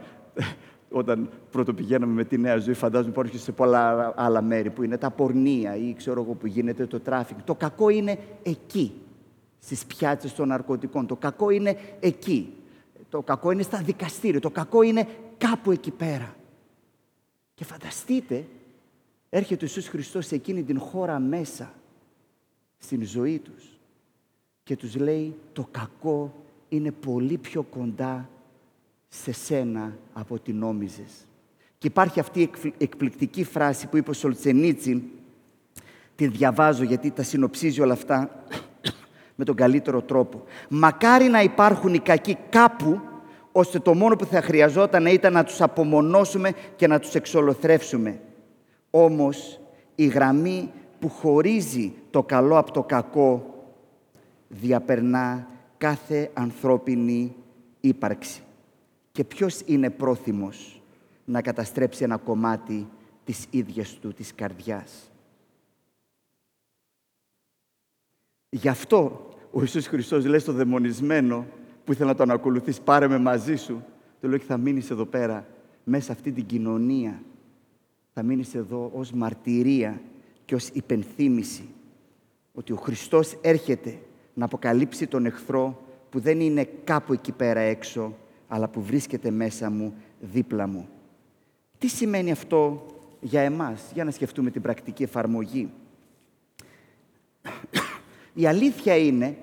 όταν 0.91 1.29
πρώτο 1.51 1.73
πηγαίναμε 1.73 2.13
με 2.13 2.23
τη 2.23 2.37
νέα 2.37 2.57
ζωή, 2.57 2.73
φαντάζομαι 2.73 3.09
υπάρχει 3.11 3.31
και 3.31 3.37
σε 3.37 3.51
πολλά 3.51 4.13
άλλα 4.15 4.41
μέρη 4.41 4.69
που 4.69 4.83
είναι 4.83 4.97
τα 4.97 5.09
πορνεία 5.09 5.75
ή 5.75 5.93
ξέρω 5.93 6.21
εγώ 6.21 6.33
που 6.33 6.47
γίνεται 6.47 6.85
το 6.85 6.99
τράφικ. 6.99 7.41
Το 7.41 7.55
κακό 7.55 7.89
είναι 7.89 8.19
εκεί, 8.43 8.93
στις 9.59 9.85
πιάτσες 9.85 10.33
των 10.33 10.47
ναρκωτικών. 10.47 11.07
Το 11.07 11.15
κακό 11.15 11.49
είναι 11.49 11.77
εκεί. 11.99 12.53
Το 13.09 13.21
κακό 13.21 13.51
είναι 13.51 13.61
στα 13.61 13.77
δικαστήρια. 13.77 14.39
Το 14.39 14.49
κακό 14.49 14.81
είναι 14.81 15.07
κάπου 15.37 15.71
εκεί 15.71 15.91
πέρα. 15.91 16.35
Και 17.53 17.65
φανταστείτε, 17.65 18.45
έρχεται 19.29 19.65
ο 19.65 19.67
Ιησούς 19.67 19.87
Χριστός 19.87 20.25
σε 20.25 20.35
εκείνη 20.35 20.63
την 20.63 20.79
χώρα 20.79 21.19
μέσα, 21.19 21.73
στην 22.77 23.05
ζωή 23.05 23.39
τους 23.39 23.79
και 24.63 24.75
τους 24.75 24.95
λέει 24.95 25.35
το 25.53 25.67
κακό 25.71 26.33
είναι 26.69 26.91
πολύ 26.91 27.37
πιο 27.37 27.63
κοντά 27.63 28.29
σε 29.13 29.31
σένα 29.31 29.97
από 30.13 30.35
ό,τι 30.35 30.53
νόμιζες. 30.53 31.27
Και 31.77 31.87
υπάρχει 31.87 32.19
αυτή 32.19 32.41
η 32.41 32.49
εκπληκτική 32.77 33.43
φράση 33.43 33.87
που 33.87 33.97
είπε 33.97 34.09
ο 34.09 34.13
Σολτσενίτσιν, 34.13 35.01
την 36.15 36.31
διαβάζω 36.31 36.83
γιατί 36.83 37.11
τα 37.11 37.23
συνοψίζει 37.23 37.81
όλα 37.81 37.93
αυτά 37.93 38.45
με 39.37 39.45
τον 39.45 39.55
καλύτερο 39.55 40.01
τρόπο. 40.01 40.43
Μακάρι 40.69 41.25
να 41.25 41.41
υπάρχουν 41.41 41.93
οι 41.93 41.99
κακοί 41.99 42.37
κάπου, 42.49 43.01
ώστε 43.51 43.79
το 43.79 43.93
μόνο 43.93 44.15
που 44.15 44.25
θα 44.25 44.41
χρειαζόταν 44.41 45.05
ήταν 45.05 45.33
να 45.33 45.43
τους 45.43 45.61
απομονώσουμε 45.61 46.51
και 46.75 46.87
να 46.87 46.99
τους 46.99 47.15
εξολοθρεύσουμε. 47.15 48.19
Όμως 48.89 49.59
η 49.95 50.05
γραμμή 50.05 50.71
που 50.99 51.09
χωρίζει 51.09 51.93
το 52.09 52.23
καλό 52.23 52.57
από 52.57 52.71
το 52.71 52.83
κακό 52.83 53.45
διαπερνά 54.47 55.47
κάθε 55.77 56.29
ανθρώπινη 56.33 57.35
ύπαρξη. 57.81 58.41
Και 59.11 59.23
ποιος 59.23 59.61
είναι 59.65 59.89
πρόθυμος 59.89 60.81
να 61.25 61.41
καταστρέψει 61.41 62.03
ένα 62.03 62.17
κομμάτι 62.17 62.87
της 63.23 63.45
ίδιας 63.49 63.93
του, 63.93 64.13
της 64.13 64.35
καρδιάς. 64.35 65.11
Γι' 68.49 68.67
αυτό 68.67 69.29
ο 69.51 69.59
Ιησούς 69.59 69.87
Χριστός 69.87 70.25
λέει 70.25 70.39
στο 70.39 70.51
δαιμονισμένο 70.51 71.45
που 71.85 71.91
ήθελε 71.91 72.09
να 72.09 72.15
τον 72.15 72.31
ακολουθείς, 72.31 72.81
πάρε 72.81 73.07
με 73.07 73.17
μαζί 73.17 73.55
σου. 73.55 73.83
Του 74.21 74.27
λέει 74.27 74.37
θα 74.37 74.57
μείνεις 74.57 74.89
εδώ 74.89 75.05
πέρα, 75.05 75.47
μέσα 75.83 76.11
αυτή 76.11 76.31
την 76.31 76.45
κοινωνία. 76.45 77.23
Θα 78.13 78.23
μείνεις 78.23 78.55
εδώ 78.55 78.91
ως 78.93 79.11
μαρτυρία 79.11 80.01
και 80.45 80.55
ως 80.55 80.67
υπενθύμηση 80.67 81.69
ότι 82.53 82.71
ο 82.71 82.75
Χριστός 82.75 83.37
έρχεται 83.41 83.99
να 84.33 84.45
αποκαλύψει 84.45 85.07
τον 85.07 85.25
εχθρό 85.25 85.81
που 86.09 86.19
δεν 86.19 86.39
είναι 86.39 86.69
κάπου 86.83 87.13
εκεί 87.13 87.31
πέρα 87.31 87.59
έξω, 87.59 88.17
αλλά 88.53 88.67
που 88.67 88.81
βρίσκεται 88.81 89.31
μέσα 89.31 89.69
μου, 89.69 89.93
δίπλα 90.19 90.67
μου. 90.67 90.87
Τι 91.77 91.87
σημαίνει 91.87 92.31
αυτό 92.31 92.85
για 93.21 93.41
εμάς, 93.41 93.91
για 93.93 94.03
να 94.03 94.11
σκεφτούμε 94.11 94.51
την 94.51 94.61
πρακτική 94.61 95.03
εφαρμογή; 95.03 95.71
Η 98.33 98.47
αλήθεια 98.47 98.97
είναι 98.97 99.37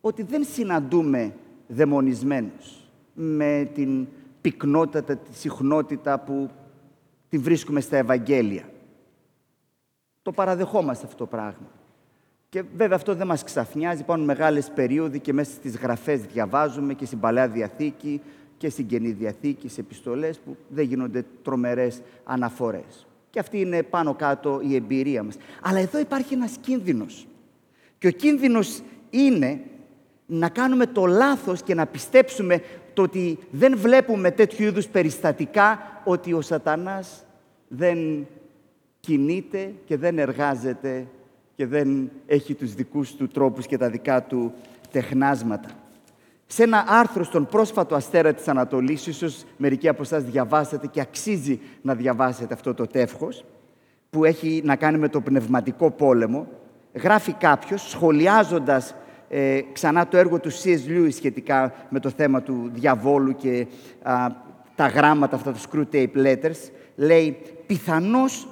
ότι 0.00 0.22
δεν 0.22 0.44
συναντούμε 0.44 1.34
δαιμονισμένους 1.68 2.88
με 3.14 3.70
την 3.74 4.06
πυκνότητα, 4.40 5.16
τη 5.16 5.34
συχνότητα 5.34 6.18
που 6.20 6.50
την 7.28 7.42
βρίσκουμε 7.42 7.80
στα 7.80 7.96
Ευαγγέλια. 7.96 8.68
Το 10.22 10.32
παραδεχόμαστε 10.32 11.06
αυτό 11.06 11.16
το 11.18 11.26
πράγμα. 11.26 11.70
Και 12.54 12.62
βέβαια 12.76 12.96
αυτό 12.96 13.14
δεν 13.14 13.26
μας 13.26 13.44
ξαφνιάζει, 13.44 14.00
υπάρχουν 14.00 14.24
μεγάλες 14.24 14.70
περίοδοι 14.74 15.20
και 15.20 15.32
μέσα 15.32 15.50
στις 15.50 15.76
γραφές 15.76 16.20
διαβάζουμε 16.20 16.94
και 16.94 17.06
στην 17.06 17.20
Παλαιά 17.20 17.48
Διαθήκη 17.48 18.20
και 18.56 18.68
στην 18.68 18.86
Καινή 18.86 19.10
Διαθήκη, 19.10 19.68
σε 19.68 19.80
επιστολές 19.80 20.38
που 20.38 20.56
δεν 20.68 20.84
γίνονται 20.84 21.24
τρομερές 21.42 22.02
αναφορές. 22.24 23.06
Και 23.30 23.38
αυτή 23.38 23.60
είναι 23.60 23.82
πάνω 23.82 24.14
κάτω 24.14 24.60
η 24.62 24.74
εμπειρία 24.74 25.22
μας. 25.22 25.36
Αλλά 25.62 25.78
εδώ 25.78 25.98
υπάρχει 25.98 26.34
ένας 26.34 26.56
κίνδυνος. 26.60 27.26
Και 27.98 28.06
ο 28.06 28.10
κίνδυνος 28.10 28.82
είναι 29.10 29.60
να 30.26 30.48
κάνουμε 30.48 30.86
το 30.86 31.06
λάθος 31.06 31.62
και 31.62 31.74
να 31.74 31.86
πιστέψουμε 31.86 32.60
το 32.92 33.02
ότι 33.02 33.38
δεν 33.50 33.78
βλέπουμε 33.78 34.30
τέτοιου 34.30 34.64
είδους 34.64 34.86
περιστατικά 34.86 35.78
ότι 36.04 36.32
ο 36.32 36.40
σατανάς 36.40 37.24
δεν 37.68 38.26
κινείται 39.00 39.72
και 39.84 39.96
δεν 39.96 40.18
εργάζεται 40.18 41.06
και 41.56 41.66
δεν 41.66 42.10
έχει 42.26 42.54
τους 42.54 42.74
δικούς 42.74 43.14
του 43.14 43.28
τρόπους 43.28 43.66
και 43.66 43.78
τα 43.78 43.90
δικά 43.90 44.22
του 44.22 44.52
τεχνάσματα. 44.90 45.68
Σε 46.46 46.62
ένα 46.62 46.84
άρθρο 46.88 47.24
στον 47.24 47.46
πρόσφατο 47.46 47.94
Αστέρα 47.94 48.34
της 48.34 48.48
Ανατολής, 48.48 49.06
ίσως 49.06 49.44
μερικοί 49.56 49.88
από 49.88 50.02
εσάς 50.02 50.24
διαβάσατε 50.24 50.86
και 50.86 51.00
αξίζει 51.00 51.60
να 51.82 51.94
διαβάσετε 51.94 52.54
αυτό 52.54 52.74
το 52.74 52.86
τεύχος, 52.86 53.44
που 54.10 54.24
έχει 54.24 54.62
να 54.64 54.76
κάνει 54.76 54.98
με 54.98 55.08
το 55.08 55.20
πνευματικό 55.20 55.90
πόλεμο, 55.90 56.46
γράφει 56.92 57.32
κάποιος, 57.32 57.88
σχολιάζοντας 57.90 58.94
ε, 59.28 59.60
ξανά 59.72 60.08
το 60.08 60.16
έργο 60.16 60.40
του 60.40 60.50
C.S. 60.52 60.88
Lewis 60.88 61.12
σχετικά 61.12 61.72
με 61.88 62.00
το 62.00 62.10
θέμα 62.10 62.42
του 62.42 62.70
διαβόλου 62.72 63.36
και 63.36 63.66
τα 64.74 64.86
γράμματα 64.86 65.36
αυτά, 65.36 65.52
του 65.52 65.60
screw 65.70 65.94
tape 65.94 66.16
letters, 66.16 66.70
λέει 66.96 67.36
«Πιθανώς 67.66 68.48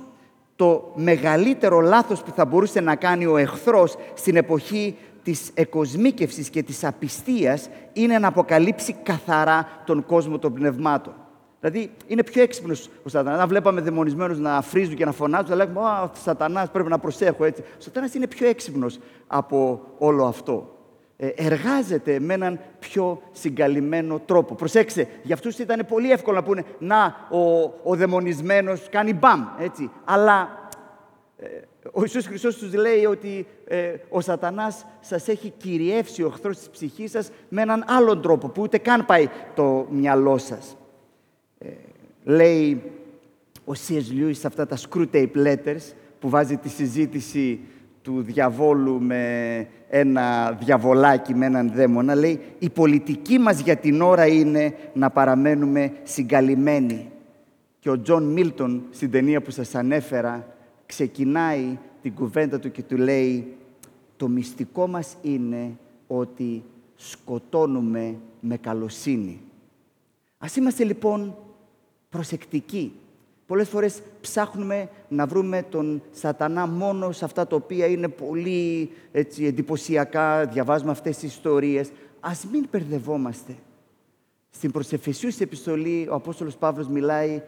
το 0.63 0.93
μεγαλύτερο 0.95 1.81
λάθος 1.81 2.23
που 2.23 2.31
θα 2.31 2.45
μπορούσε 2.45 2.81
να 2.81 2.97
κάνει 2.97 3.27
ο 3.27 3.37
εχθρός 3.37 3.97
στην 4.15 4.37
εποχή 4.37 4.97
της 5.23 5.51
εκοσμίκευσης 5.55 6.51
και 6.51 6.63
της 6.63 6.85
απιστίας 6.85 7.69
είναι 7.93 8.19
να 8.19 8.29
αποκαλύψει 8.29 8.97
καθαρά 9.03 9.69
τον 9.87 10.05
κόσμο 10.07 10.39
των 10.39 10.55
πνευμάτων. 10.55 11.15
Δηλαδή, 11.61 11.91
είναι 12.07 12.23
πιο 12.23 12.43
έξυπνος 12.43 12.91
ο 13.03 13.09
Σατανάς. 13.09 13.41
Αν 13.41 13.49
βλέπαμε 13.49 13.81
δαιμονισμένους 13.81 14.39
να 14.39 14.63
φρίζουν 14.63 14.95
και 14.95 15.05
να 15.05 15.13
φωνάζουν, 15.13 15.47
θα 15.47 15.55
λέγαμε 15.55 15.81
Α, 15.81 16.11
Σατανάς, 16.23 16.71
πρέπει 16.71 16.89
να 16.89 16.99
προσέχω 16.99 17.45
έτσι. 17.45 17.63
Ο 17.63 17.65
Σατανάς 17.79 18.15
είναι 18.15 18.27
πιο 18.27 18.47
έξυπνος 18.47 18.99
από 19.27 19.81
όλο 19.99 20.25
αυτό. 20.25 20.72
Ε, 21.23 21.33
εργάζεται 21.37 22.21
με 22.21 22.35
έναν 22.35 22.61
πιο 22.79 23.23
συγκαλυμμένο 23.33 24.19
τρόπο. 24.19 24.55
Προσέξτε, 24.55 25.09
για 25.23 25.35
αυτούς 25.35 25.59
ήταν 25.59 25.87
πολύ 25.89 26.11
εύκολο 26.11 26.37
να 26.37 26.43
πούνε 26.43 26.65
«Να, 26.79 27.29
ο, 27.31 27.63
ο 27.83 27.97
δαιμονισμένος 27.97 28.89
κάνει 28.91 29.15
μπαμ», 29.15 29.45
έτσι. 29.59 29.91
Αλλά 30.05 30.69
ε, 31.37 31.47
ο 31.93 32.01
Ιησούς 32.01 32.27
Χριστός 32.27 32.57
τους 32.57 32.75
λέει 32.75 33.05
ότι 33.05 33.47
ε, 33.65 33.95
ο 34.09 34.21
σατανάς 34.21 34.87
σας 35.01 35.29
έχει 35.29 35.53
κυριεύσει 35.57 36.23
ο 36.23 36.27
εχθρός 36.27 36.59
της 36.59 36.69
ψυχής 36.69 37.11
σας 37.11 37.31
με 37.49 37.63
έναν 37.63 37.85
άλλον 37.87 38.23
τρόπο 38.23 38.49
που 38.49 38.63
ούτε 38.63 38.79
καν 38.79 39.07
πάει 39.07 39.29
το 39.55 39.87
μυαλό 39.91 40.39
σας. 40.39 40.77
Ε, 41.59 41.69
λέει 42.25 42.83
ο 43.65 43.73
C.S. 43.89 44.21
Lewis 44.21 44.35
σε 44.35 44.47
αυτά 44.47 44.67
τα 44.67 44.77
screw 44.77 45.07
tape 45.13 45.37
letters 45.37 45.93
που 46.19 46.29
βάζει 46.29 46.57
τη 46.57 46.69
συζήτηση 46.69 47.61
του 48.03 48.23
διαβόλου 48.23 49.01
με 49.01 49.67
ένα 49.89 50.53
διαβολάκι, 50.53 51.35
με 51.35 51.47
έναν 51.47 51.73
δαίμονα, 51.75 52.15
λέει 52.15 52.41
«Η 52.59 52.71
πολιτική 52.71 53.39
μας 53.39 53.61
για 53.61 53.77
την 53.77 54.01
ώρα 54.01 54.27
είναι 54.27 54.75
να 54.95 55.11
παραμένουμε 55.11 55.93
συγκαλυμμένοι». 56.03 57.11
Και 57.79 57.91
ο 57.91 58.01
Τζον 58.01 58.23
Μίλτον, 58.23 58.83
στην 58.91 59.11
ταινία 59.11 59.43
που 59.43 59.51
σας 59.51 59.75
ανέφερα, 59.75 60.47
ξεκινάει 60.87 61.79
την 62.03 62.15
κουβέντα 62.15 62.59
του 62.59 62.71
και 62.71 62.83
του 62.83 62.97
λέει 62.97 63.57
«Το 64.17 64.29
μυστικό 64.29 64.87
μας 64.87 65.17
είναι 65.23 65.77
ότι 66.07 66.63
σκοτώνουμε 66.95 68.17
με 68.41 68.57
καλοσύνη». 68.57 69.41
Ας 70.39 70.57
είμαστε 70.57 70.85
λοιπόν 70.85 71.37
προσεκτικοί 72.09 72.93
Πολλές 73.53 73.69
φορές 73.69 74.03
ψάχνουμε 74.21 74.89
να 75.09 75.27
βρούμε 75.27 75.63
τον 75.71 76.03
σατανά 76.11 76.67
μόνο 76.67 77.13
σε 77.13 77.25
αυτά 77.25 77.47
τα 77.47 77.57
οποία 77.57 77.87
είναι 77.87 78.09
πολύ 78.09 78.91
έτσι, 79.13 79.45
εντυπωσιακά, 79.45 80.47
διαβάζουμε 80.47 80.91
αυτές 80.91 81.19
τις 81.19 81.35
ιστορίες. 81.35 81.91
Ας 82.21 82.47
μην 82.53 82.69
μπερδευόμαστε. 82.71 83.57
Στην 84.51 84.71
προσεφεσίους 84.71 85.41
επιστολή 85.41 86.09
ο 86.11 86.15
Απόστολος 86.15 86.57
Παύλος 86.57 86.89
μιλάει 86.89 87.43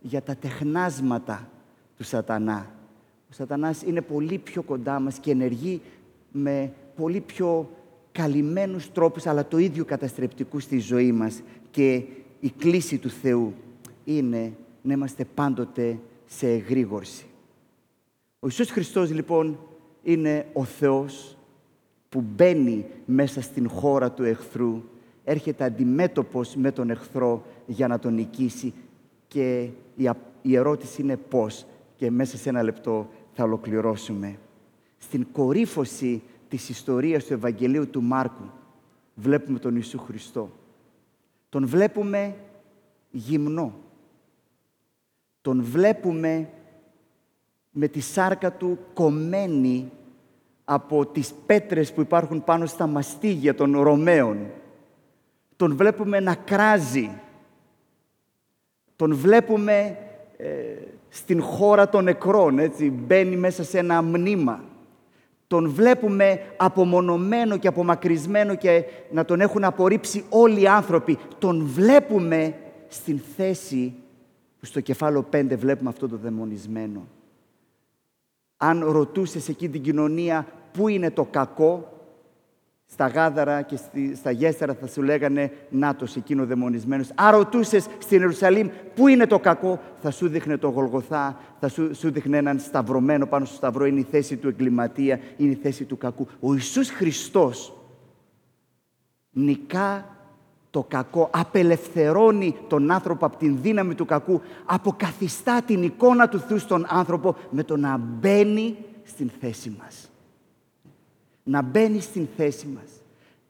για 0.00 0.22
τα 0.22 0.36
τεχνάσματα 0.36 1.48
του 1.96 2.04
σατανά. 2.04 2.70
Ο 3.30 3.32
σατανάς 3.32 3.82
είναι 3.82 4.00
πολύ 4.00 4.38
πιο 4.38 4.62
κοντά 4.62 5.00
μας 5.00 5.18
και 5.18 5.30
ενεργεί 5.30 5.80
με 6.32 6.72
πολύ 6.96 7.20
πιο 7.20 7.70
καλυμμένους 8.12 8.92
τρόπους, 8.92 9.26
αλλά 9.26 9.46
το 9.46 9.58
ίδιο 9.58 9.84
καταστρεπτικούς 9.84 10.62
στη 10.62 10.78
ζωή 10.78 11.12
μας. 11.12 11.42
Και 11.70 12.02
η 12.40 12.50
κλίση 12.58 12.98
του 12.98 13.10
Θεού 13.10 13.54
είναι 14.04 14.52
να 14.82 14.92
είμαστε 14.92 15.24
πάντοτε 15.24 15.98
σε 16.26 16.48
εγρήγορση. 16.48 17.24
Ο 18.40 18.46
Ιησούς 18.46 18.70
Χριστός 18.70 19.10
λοιπόν 19.10 19.58
είναι 20.02 20.46
ο 20.52 20.64
Θεός 20.64 21.36
που 22.08 22.24
μπαίνει 22.34 22.86
μέσα 23.06 23.42
στην 23.42 23.68
χώρα 23.68 24.12
του 24.12 24.24
εχθρού, 24.24 24.82
έρχεται 25.24 25.64
αντιμέτωπος 25.64 26.54
με 26.54 26.72
τον 26.72 26.90
εχθρό 26.90 27.44
για 27.66 27.88
να 27.88 27.98
τον 27.98 28.14
νικήσει 28.14 28.72
και 29.28 29.68
η 30.42 30.56
ερώτηση 30.56 31.02
είναι 31.02 31.16
πώς 31.16 31.66
και 31.96 32.10
μέσα 32.10 32.36
σε 32.36 32.48
ένα 32.48 32.62
λεπτό 32.62 33.08
θα 33.32 33.44
ολοκληρώσουμε. 33.44 34.38
Στην 34.98 35.26
κορύφωση 35.32 36.22
της 36.48 36.68
ιστορίας 36.68 37.24
του 37.24 37.32
Ευαγγελίου 37.32 37.90
του 37.90 38.02
Μάρκου 38.02 38.50
βλέπουμε 39.14 39.58
τον 39.58 39.74
Ιησού 39.74 39.98
Χριστό. 39.98 40.50
Τον 41.48 41.66
βλέπουμε 41.66 42.36
γυμνό. 43.10 43.74
Τον 45.42 45.62
βλέπουμε 45.62 46.48
με 47.70 47.88
τη 47.88 48.00
σάρκα 48.00 48.52
του 48.52 48.78
κομμένη 48.94 49.90
από 50.64 51.06
τις 51.06 51.34
πέτρες 51.46 51.92
που 51.92 52.00
υπάρχουν 52.00 52.44
πάνω 52.44 52.66
στα 52.66 52.86
μαστίγια 52.86 53.54
των 53.54 53.80
Ρωμαίων. 53.80 54.38
Τον 55.56 55.76
βλέπουμε 55.76 56.20
να 56.20 56.34
κράζει. 56.34 57.10
Τον 58.96 59.14
βλέπουμε 59.14 59.98
ε, 60.36 60.48
στην 61.08 61.42
χώρα 61.42 61.88
των 61.88 62.04
νεκρών, 62.04 62.58
έτσι, 62.58 62.90
μπαίνει 62.90 63.36
μέσα 63.36 63.64
σε 63.64 63.78
ένα 63.78 64.02
μνήμα. 64.02 64.64
Τον 65.46 65.70
βλέπουμε 65.70 66.40
απομονωμένο 66.56 67.56
και 67.56 67.68
απομακρυσμένο 67.68 68.54
και 68.54 68.84
να 69.10 69.24
τον 69.24 69.40
έχουν 69.40 69.64
απορρίψει 69.64 70.24
όλοι 70.28 70.60
οι 70.60 70.66
άνθρωποι. 70.66 71.18
Τον 71.38 71.66
βλέπουμε 71.66 72.54
στην 72.88 73.20
θέση 73.36 73.94
που 74.60 74.66
στο 74.66 74.80
κεφάλαιο 74.80 75.28
5 75.32 75.56
βλέπουμε 75.56 75.88
αυτό 75.88 76.08
το 76.08 76.16
δαιμονισμένο. 76.16 77.06
Αν 78.56 78.84
ρωτούσες 78.84 79.48
εκεί 79.48 79.68
την 79.68 79.82
κοινωνία 79.82 80.46
πού 80.72 80.88
είναι 80.88 81.10
το 81.10 81.24
κακό, 81.24 82.00
στα 82.86 83.06
γάδαρα 83.06 83.62
και 83.62 83.78
στα 84.14 84.30
γέστερα 84.30 84.74
θα 84.74 84.86
σου 84.86 85.02
λέγανε 85.02 85.52
«Νάτος 85.70 86.16
εκείνο 86.16 86.46
δαιμονισμένος». 86.46 87.10
Αν 87.14 87.30
ρωτούσες 87.36 87.86
στην 87.98 88.20
Ιερουσαλήμ 88.20 88.68
πού 88.94 89.08
είναι 89.08 89.26
το 89.26 89.38
κακό, 89.38 89.80
θα 90.00 90.10
σου 90.10 90.28
δείχνε 90.28 90.56
το 90.56 90.68
Γολγοθά, 90.68 91.40
θα 91.60 91.68
σου, 91.68 91.94
σου 91.94 92.10
δείχνε 92.10 92.36
έναν 92.36 92.58
σταυρωμένο 92.58 93.26
πάνω 93.26 93.44
στο 93.44 93.54
σταυρό, 93.54 93.86
είναι 93.86 94.00
η 94.00 94.06
θέση 94.10 94.36
του 94.36 94.48
εγκληματία, 94.48 95.20
είναι 95.36 95.50
η 95.50 95.58
θέση 95.62 95.84
του 95.84 95.96
κακού. 95.96 96.26
Ο 96.40 96.52
Ιησούς 96.54 96.90
Χριστός 96.90 97.74
νικά 99.30 100.16
το 100.70 100.84
κακό, 100.88 101.30
απελευθερώνει 101.32 102.56
τον 102.68 102.90
άνθρωπο 102.90 103.26
από 103.26 103.36
την 103.36 103.58
δύναμη 103.62 103.94
του 103.94 104.04
κακού, 104.04 104.40
αποκαθιστά 104.64 105.62
την 105.62 105.82
εικόνα 105.82 106.28
του 106.28 106.38
Θεού 106.38 106.58
στον 106.58 106.86
άνθρωπο 106.88 107.36
με 107.50 107.62
το 107.62 107.76
να 107.76 107.96
μπαίνει 107.96 108.76
στην 109.04 109.30
θέση 109.40 109.76
μας. 109.78 110.10
Να 111.42 111.62
μπαίνει 111.62 112.00
στην 112.00 112.28
θέση 112.36 112.66
μας. 112.66 112.90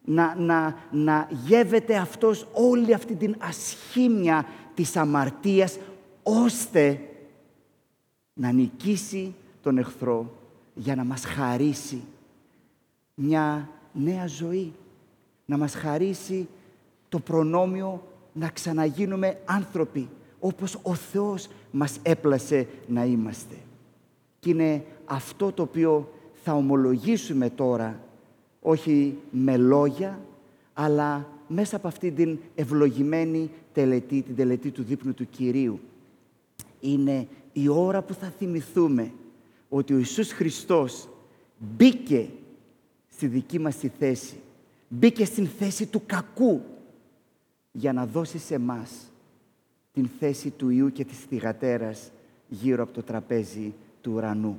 Να, 0.05 0.35
να, 0.39 0.77
να 0.91 1.29
γεύεται 1.45 1.97
αυτός 1.97 2.47
όλη 2.53 2.95
αυτή 2.95 3.15
την 3.15 3.37
ασχήμια 3.39 4.47
της 4.75 4.97
αμαρτίας, 4.97 5.79
ώστε 6.23 7.01
να 8.35 8.53
νικήσει 8.53 9.35
τον 9.63 9.79
εχθρό 9.79 10.33
για 10.75 10.95
να 10.95 11.05
μας 11.05 11.25
χαρίσει 11.25 12.03
μια 13.15 13.69
νέα 13.93 14.27
ζωή. 14.27 14.73
Να 15.45 15.59
μας 15.59 15.75
χαρίσει 15.75 16.49
το 17.11 17.19
προνόμιο 17.19 18.03
να 18.33 18.49
ξαναγίνουμε 18.49 19.41
άνθρωποι, 19.45 20.09
όπως 20.41 20.79
ο 20.83 20.95
Θεός 20.95 21.49
μας 21.71 21.99
έπλασε 22.03 22.67
να 22.87 23.05
είμαστε. 23.05 23.55
Και 24.39 24.51
είναι 24.51 24.85
αυτό 25.05 25.53
το 25.53 25.63
οποίο 25.63 26.13
θα 26.43 26.53
ομολογήσουμε 26.53 27.51
τώρα, 27.51 28.01
όχι 28.61 29.19
με 29.31 29.57
λόγια, 29.57 30.21
αλλά 30.75 31.29
μέσα 31.49 31.77
από 31.77 31.89
αυτή 31.89 32.11
την 32.11 32.39
ευλογημένη 32.55 33.51
τελετή, 33.73 34.23
την 34.23 34.37
τελετή 34.37 34.71
του 34.71 34.83
δείπνου 34.83 35.15
του 35.15 35.29
Κυρίου. 35.31 35.81
Είναι 36.81 37.29
η 37.53 37.69
ώρα 37.69 38.03
που 38.03 38.15
θα 38.15 38.33
θυμηθούμε 38.39 39.13
ότι 39.69 39.95
ο 39.95 39.99
Ιησούς 39.99 40.33
Χριστός 40.33 41.09
μπήκε 41.59 42.29
στη 43.09 43.27
δική 43.27 43.59
μας 43.59 43.77
τη 43.77 43.89
θέση. 43.99 44.41
Μπήκε 44.89 45.25
στην 45.25 45.49
θέση 45.59 45.87
του 45.87 46.03
κακού 46.07 46.63
για 47.73 47.93
να 47.93 48.07
δώσει 48.07 48.39
σε 48.39 48.59
μας 48.59 49.11
την 49.93 50.11
θέση 50.19 50.51
του 50.51 50.69
Ιού 50.69 50.93
και 50.93 51.05
της 51.05 51.19
θυγατέρας 51.19 52.11
γύρω 52.49 52.83
από 52.83 52.93
το 52.93 53.03
τραπέζι 53.03 53.75
του 54.01 54.13
ουρανού. 54.13 54.59